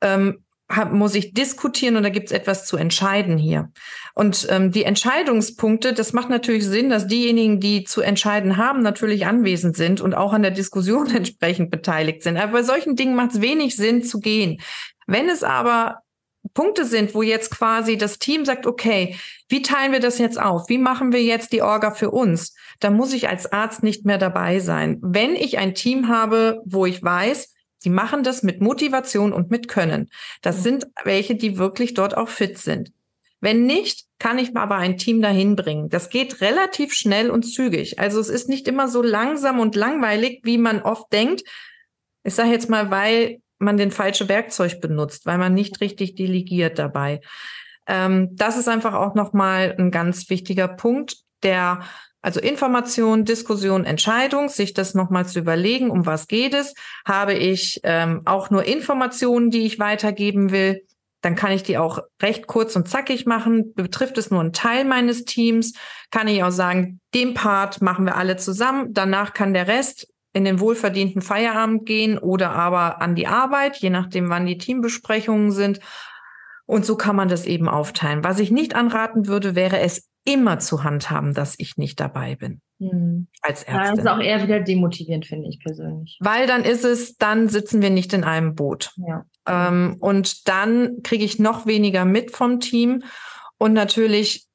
Ähm, 0.00 0.44
hab, 0.68 0.92
muss 0.92 1.14
ich 1.14 1.34
diskutieren 1.34 1.96
und 1.96 2.02
da 2.02 2.08
gibt 2.08 2.26
es 2.26 2.32
etwas 2.32 2.66
zu 2.66 2.76
entscheiden 2.76 3.36
hier. 3.36 3.70
Und 4.14 4.46
ähm, 4.50 4.70
die 4.70 4.84
Entscheidungspunkte, 4.84 5.92
das 5.92 6.12
macht 6.12 6.30
natürlich 6.30 6.64
Sinn, 6.64 6.88
dass 6.88 7.06
diejenigen, 7.06 7.60
die 7.60 7.84
zu 7.84 8.00
entscheiden 8.00 8.56
haben, 8.56 8.82
natürlich 8.82 9.26
anwesend 9.26 9.76
sind 9.76 10.00
und 10.00 10.14
auch 10.14 10.32
an 10.32 10.42
der 10.42 10.50
Diskussion 10.50 11.10
entsprechend 11.14 11.70
beteiligt 11.70 12.22
sind. 12.22 12.36
Aber 12.36 12.52
bei 12.52 12.62
solchen 12.62 12.96
Dingen 12.96 13.14
macht 13.14 13.32
es 13.32 13.40
wenig 13.40 13.76
Sinn 13.76 14.02
zu 14.02 14.20
gehen. 14.20 14.60
Wenn 15.06 15.28
es 15.28 15.42
aber 15.42 16.01
Punkte 16.54 16.84
sind, 16.84 17.14
wo 17.14 17.22
jetzt 17.22 17.50
quasi 17.50 17.96
das 17.96 18.18
Team 18.18 18.44
sagt, 18.44 18.66
okay, 18.66 19.16
wie 19.48 19.62
teilen 19.62 19.92
wir 19.92 20.00
das 20.00 20.18
jetzt 20.18 20.40
auf? 20.40 20.68
Wie 20.68 20.78
machen 20.78 21.12
wir 21.12 21.22
jetzt 21.22 21.52
die 21.52 21.62
Orga 21.62 21.92
für 21.92 22.10
uns? 22.10 22.54
Da 22.80 22.90
muss 22.90 23.12
ich 23.12 23.28
als 23.28 23.50
Arzt 23.52 23.82
nicht 23.82 24.04
mehr 24.04 24.18
dabei 24.18 24.60
sein. 24.60 24.98
Wenn 25.02 25.34
ich 25.34 25.58
ein 25.58 25.74
Team 25.74 26.08
habe, 26.08 26.62
wo 26.64 26.86
ich 26.86 27.02
weiß, 27.02 27.52
die 27.84 27.90
machen 27.90 28.22
das 28.22 28.42
mit 28.42 28.60
Motivation 28.60 29.32
und 29.32 29.50
mit 29.50 29.68
Können. 29.68 30.08
Das 30.40 30.62
sind 30.62 30.86
welche, 31.04 31.34
die 31.34 31.58
wirklich 31.58 31.94
dort 31.94 32.16
auch 32.16 32.28
fit 32.28 32.58
sind. 32.58 32.92
Wenn 33.40 33.66
nicht, 33.66 34.04
kann 34.20 34.38
ich 34.38 34.56
aber 34.56 34.76
ein 34.76 34.98
Team 34.98 35.20
dahin 35.20 35.56
bringen. 35.56 35.88
Das 35.88 36.10
geht 36.10 36.40
relativ 36.40 36.94
schnell 36.94 37.28
und 37.28 37.42
zügig. 37.42 37.98
Also 37.98 38.20
es 38.20 38.28
ist 38.28 38.48
nicht 38.48 38.68
immer 38.68 38.86
so 38.86 39.02
langsam 39.02 39.58
und 39.58 39.74
langweilig, 39.74 40.42
wie 40.44 40.58
man 40.58 40.80
oft 40.80 41.12
denkt. 41.12 41.42
Ich 42.22 42.34
sage 42.34 42.50
jetzt 42.50 42.70
mal, 42.70 42.92
weil 42.92 43.41
man 43.62 43.76
den 43.76 43.90
falsche 43.90 44.28
Werkzeug 44.28 44.80
benutzt, 44.80 45.26
weil 45.26 45.38
man 45.38 45.54
nicht 45.54 45.80
richtig 45.80 46.14
delegiert 46.14 46.78
dabei. 46.78 47.20
Ähm, 47.86 48.30
das 48.32 48.56
ist 48.56 48.68
einfach 48.68 48.94
auch 48.94 49.14
nochmal 49.14 49.74
ein 49.78 49.90
ganz 49.90 50.30
wichtiger 50.30 50.68
Punkt, 50.68 51.16
der 51.42 51.80
also 52.24 52.38
Information, 52.38 53.24
Diskussion, 53.24 53.84
Entscheidung, 53.84 54.48
sich 54.48 54.74
das 54.74 54.94
nochmal 54.94 55.26
zu 55.26 55.40
überlegen, 55.40 55.90
um 55.90 56.06
was 56.06 56.28
geht 56.28 56.54
es. 56.54 56.74
Habe 57.04 57.34
ich 57.34 57.80
ähm, 57.82 58.22
auch 58.26 58.48
nur 58.50 58.64
Informationen, 58.64 59.50
die 59.50 59.66
ich 59.66 59.80
weitergeben 59.80 60.52
will, 60.52 60.82
dann 61.22 61.36
kann 61.36 61.52
ich 61.52 61.62
die 61.62 61.78
auch 61.78 62.00
recht 62.20 62.46
kurz 62.46 62.76
und 62.76 62.88
zackig 62.88 63.26
machen. 63.26 63.74
Betrifft 63.74 64.18
es 64.18 64.30
nur 64.30 64.40
einen 64.40 64.52
Teil 64.52 64.84
meines 64.84 65.24
Teams, 65.24 65.72
kann 66.10 66.28
ich 66.28 66.42
auch 66.42 66.50
sagen, 66.50 67.00
den 67.14 67.34
Part 67.34 67.80
machen 67.80 68.04
wir 68.04 68.16
alle 68.16 68.36
zusammen. 68.36 68.92
Danach 68.92 69.32
kann 69.32 69.54
der 69.54 69.68
Rest 69.68 70.08
in 70.32 70.44
den 70.44 70.60
wohlverdienten 70.60 71.22
Feierabend 71.22 71.86
gehen 71.86 72.18
oder 72.18 72.52
aber 72.52 73.02
an 73.02 73.14
die 73.14 73.26
Arbeit, 73.26 73.76
je 73.76 73.90
nachdem, 73.90 74.30
wann 74.30 74.46
die 74.46 74.58
Teambesprechungen 74.58 75.52
sind. 75.52 75.80
Und 76.64 76.86
so 76.86 76.96
kann 76.96 77.16
man 77.16 77.28
das 77.28 77.44
eben 77.44 77.68
aufteilen. 77.68 78.24
Was 78.24 78.38
ich 78.38 78.50
nicht 78.50 78.74
anraten 78.74 79.26
würde, 79.26 79.54
wäre 79.54 79.80
es 79.80 80.08
immer 80.24 80.58
zu 80.58 80.84
handhaben, 80.84 81.34
dass 81.34 81.54
ich 81.58 81.76
nicht 81.76 82.00
dabei 82.00 82.36
bin. 82.36 82.60
Mhm. 82.78 83.26
Als 83.40 83.64
Ärztin. 83.64 83.96
Das 83.96 84.04
ist 84.04 84.10
auch 84.10 84.20
eher 84.20 84.42
wieder 84.42 84.60
demotivierend, 84.60 85.26
finde 85.26 85.48
ich 85.48 85.60
persönlich. 85.60 86.16
Weil 86.20 86.46
dann 86.46 86.64
ist 86.64 86.84
es, 86.84 87.16
dann 87.16 87.48
sitzen 87.48 87.82
wir 87.82 87.90
nicht 87.90 88.12
in 88.12 88.24
einem 88.24 88.54
Boot. 88.54 88.92
Ja. 88.96 89.24
Ähm, 89.46 89.96
und 90.00 90.48
dann 90.48 91.02
kriege 91.02 91.24
ich 91.24 91.38
noch 91.38 91.66
weniger 91.66 92.04
mit 92.04 92.30
vom 92.30 92.60
Team. 92.60 93.02
Und 93.58 93.72
natürlich, 93.72 94.46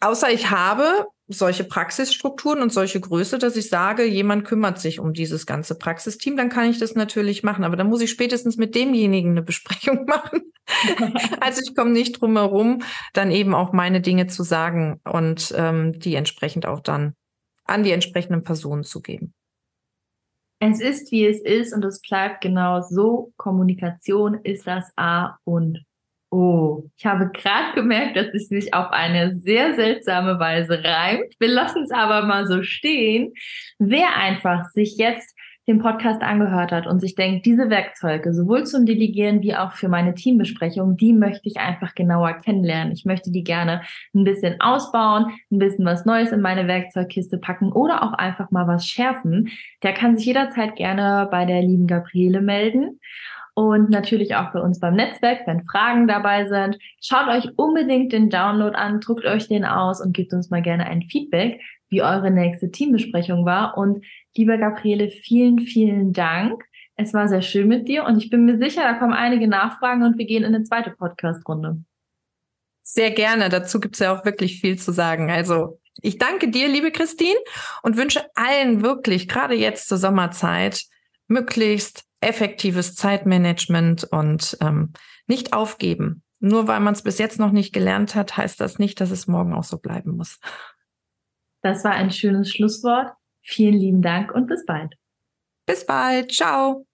außer 0.00 0.30
ich 0.30 0.50
habe 0.50 1.06
solche 1.28 1.64
Praxisstrukturen 1.64 2.62
und 2.62 2.72
solche 2.72 3.00
Größe, 3.00 3.38
dass 3.38 3.56
ich 3.56 3.68
sage, 3.68 4.04
jemand 4.04 4.44
kümmert 4.44 4.78
sich 4.78 5.00
um 5.00 5.12
dieses 5.12 5.46
ganze 5.46 5.76
Praxisteam, 5.76 6.36
dann 6.36 6.48
kann 6.48 6.68
ich 6.68 6.78
das 6.78 6.94
natürlich 6.94 7.42
machen. 7.42 7.64
Aber 7.64 7.76
dann 7.76 7.88
muss 7.88 8.00
ich 8.00 8.10
spätestens 8.10 8.56
mit 8.56 8.74
demjenigen 8.74 9.30
eine 9.30 9.42
Besprechung 9.42 10.04
machen. 10.06 10.52
also 11.40 11.60
ich 11.64 11.74
komme 11.74 11.90
nicht 11.90 12.20
drum 12.20 12.36
herum, 12.36 12.82
dann 13.12 13.30
eben 13.30 13.54
auch 13.54 13.72
meine 13.72 14.00
Dinge 14.00 14.26
zu 14.26 14.42
sagen 14.42 15.00
und 15.04 15.54
ähm, 15.56 15.98
die 15.98 16.14
entsprechend 16.14 16.66
auch 16.66 16.80
dann 16.80 17.14
an 17.64 17.82
die 17.82 17.92
entsprechenden 17.92 18.42
Personen 18.42 18.84
zu 18.84 19.00
geben. 19.00 19.34
Es 20.58 20.80
ist, 20.80 21.10
wie 21.10 21.26
es 21.26 21.40
ist 21.40 21.72
und 21.72 21.84
es 21.84 22.00
bleibt 22.00 22.40
genau 22.40 22.82
so. 22.82 23.32
Kommunikation 23.36 24.40
ist 24.44 24.66
das 24.66 24.92
A 24.96 25.38
und 25.44 25.84
Oh, 26.34 26.84
ich 26.96 27.04
habe 27.04 27.28
gerade 27.30 27.74
gemerkt, 27.74 28.16
dass 28.16 28.32
es 28.32 28.48
sich 28.48 28.72
auf 28.72 28.90
eine 28.90 29.34
sehr 29.34 29.74
seltsame 29.74 30.38
Weise 30.38 30.82
reimt. 30.82 31.34
Wir 31.38 31.48
lassen 31.48 31.82
es 31.82 31.90
aber 31.90 32.22
mal 32.24 32.46
so 32.46 32.62
stehen. 32.62 33.34
Wer 33.78 34.16
einfach 34.16 34.64
sich 34.70 34.96
jetzt 34.96 35.36
den 35.68 35.78
Podcast 35.78 36.22
angehört 36.22 36.72
hat 36.72 36.86
und 36.86 37.00
sich 37.00 37.16
denkt, 37.16 37.44
diese 37.44 37.68
Werkzeuge 37.68 38.32
sowohl 38.32 38.64
zum 38.64 38.86
Delegieren 38.86 39.42
wie 39.42 39.54
auch 39.54 39.72
für 39.72 39.90
meine 39.90 40.14
Teambesprechung, 40.14 40.96
die 40.96 41.12
möchte 41.12 41.50
ich 41.50 41.58
einfach 41.58 41.94
genauer 41.94 42.32
kennenlernen. 42.32 42.94
Ich 42.94 43.04
möchte 43.04 43.30
die 43.30 43.44
gerne 43.44 43.82
ein 44.14 44.24
bisschen 44.24 44.58
ausbauen, 44.58 45.26
ein 45.50 45.58
bisschen 45.58 45.84
was 45.84 46.06
Neues 46.06 46.32
in 46.32 46.40
meine 46.40 46.66
Werkzeugkiste 46.66 47.36
packen 47.36 47.72
oder 47.72 48.02
auch 48.04 48.14
einfach 48.14 48.50
mal 48.50 48.66
was 48.66 48.86
schärfen. 48.86 49.50
Der 49.82 49.92
kann 49.92 50.16
sich 50.16 50.24
jederzeit 50.24 50.76
gerne 50.76 51.28
bei 51.30 51.44
der 51.44 51.60
lieben 51.60 51.86
Gabriele 51.86 52.40
melden 52.40 52.98
und 53.54 53.90
natürlich 53.90 54.34
auch 54.34 54.52
bei 54.52 54.60
uns 54.60 54.80
beim 54.80 54.94
Netzwerk, 54.94 55.46
wenn 55.46 55.64
Fragen 55.64 56.08
dabei 56.08 56.46
sind. 56.46 56.78
Schaut 57.02 57.28
euch 57.28 57.50
unbedingt 57.56 58.12
den 58.12 58.30
Download 58.30 58.74
an, 58.74 59.00
druckt 59.00 59.24
euch 59.24 59.48
den 59.48 59.64
aus 59.64 60.00
und 60.00 60.14
gebt 60.14 60.32
uns 60.32 60.50
mal 60.50 60.62
gerne 60.62 60.86
ein 60.86 61.02
Feedback, 61.02 61.60
wie 61.88 62.02
eure 62.02 62.30
nächste 62.30 62.70
Teambesprechung 62.70 63.44
war. 63.44 63.76
Und 63.76 64.04
liebe 64.34 64.56
Gabriele, 64.56 65.08
vielen, 65.08 65.60
vielen 65.60 66.12
Dank. 66.12 66.64
Es 66.96 67.12
war 67.12 67.28
sehr 67.28 67.42
schön 67.42 67.68
mit 67.68 67.88
dir 67.88 68.04
und 68.04 68.18
ich 68.18 68.30
bin 68.30 68.44
mir 68.44 68.58
sicher, 68.58 68.82
da 68.82 68.94
kommen 68.94 69.12
einige 69.12 69.48
Nachfragen 69.48 70.02
und 70.02 70.18
wir 70.18 70.26
gehen 70.26 70.44
in 70.44 70.54
eine 70.54 70.64
zweite 70.64 70.90
Podcast-Runde. 70.90 71.82
Sehr 72.82 73.10
gerne. 73.10 73.48
Dazu 73.48 73.80
gibt 73.80 73.94
es 73.94 74.00
ja 74.00 74.16
auch 74.16 74.24
wirklich 74.24 74.60
viel 74.60 74.78
zu 74.78 74.92
sagen. 74.92 75.30
Also 75.30 75.78
ich 76.00 76.18
danke 76.18 76.48
dir, 76.48 76.68
liebe 76.68 76.90
Christine, 76.90 77.38
und 77.82 77.96
wünsche 77.96 78.24
allen 78.34 78.82
wirklich, 78.82 79.28
gerade 79.28 79.54
jetzt 79.54 79.88
zur 79.88 79.98
Sommerzeit, 79.98 80.84
möglichst 81.28 82.04
effektives 82.22 82.94
Zeitmanagement 82.94 84.04
und 84.04 84.56
ähm, 84.60 84.92
nicht 85.26 85.52
aufgeben. 85.52 86.22
Nur 86.40 86.66
weil 86.66 86.80
man 86.80 86.94
es 86.94 87.02
bis 87.02 87.18
jetzt 87.18 87.38
noch 87.38 87.52
nicht 87.52 87.72
gelernt 87.72 88.14
hat, 88.14 88.36
heißt 88.36 88.60
das 88.60 88.78
nicht, 88.78 89.00
dass 89.00 89.10
es 89.10 89.28
morgen 89.28 89.54
auch 89.54 89.64
so 89.64 89.78
bleiben 89.78 90.16
muss. 90.16 90.40
Das 91.62 91.84
war 91.84 91.92
ein 91.92 92.10
schönes 92.10 92.50
Schlusswort. 92.50 93.12
Vielen 93.42 93.74
lieben 93.74 94.02
Dank 94.02 94.32
und 94.32 94.46
bis 94.48 94.66
bald. 94.66 94.94
Bis 95.66 95.86
bald. 95.86 96.32
Ciao. 96.32 96.86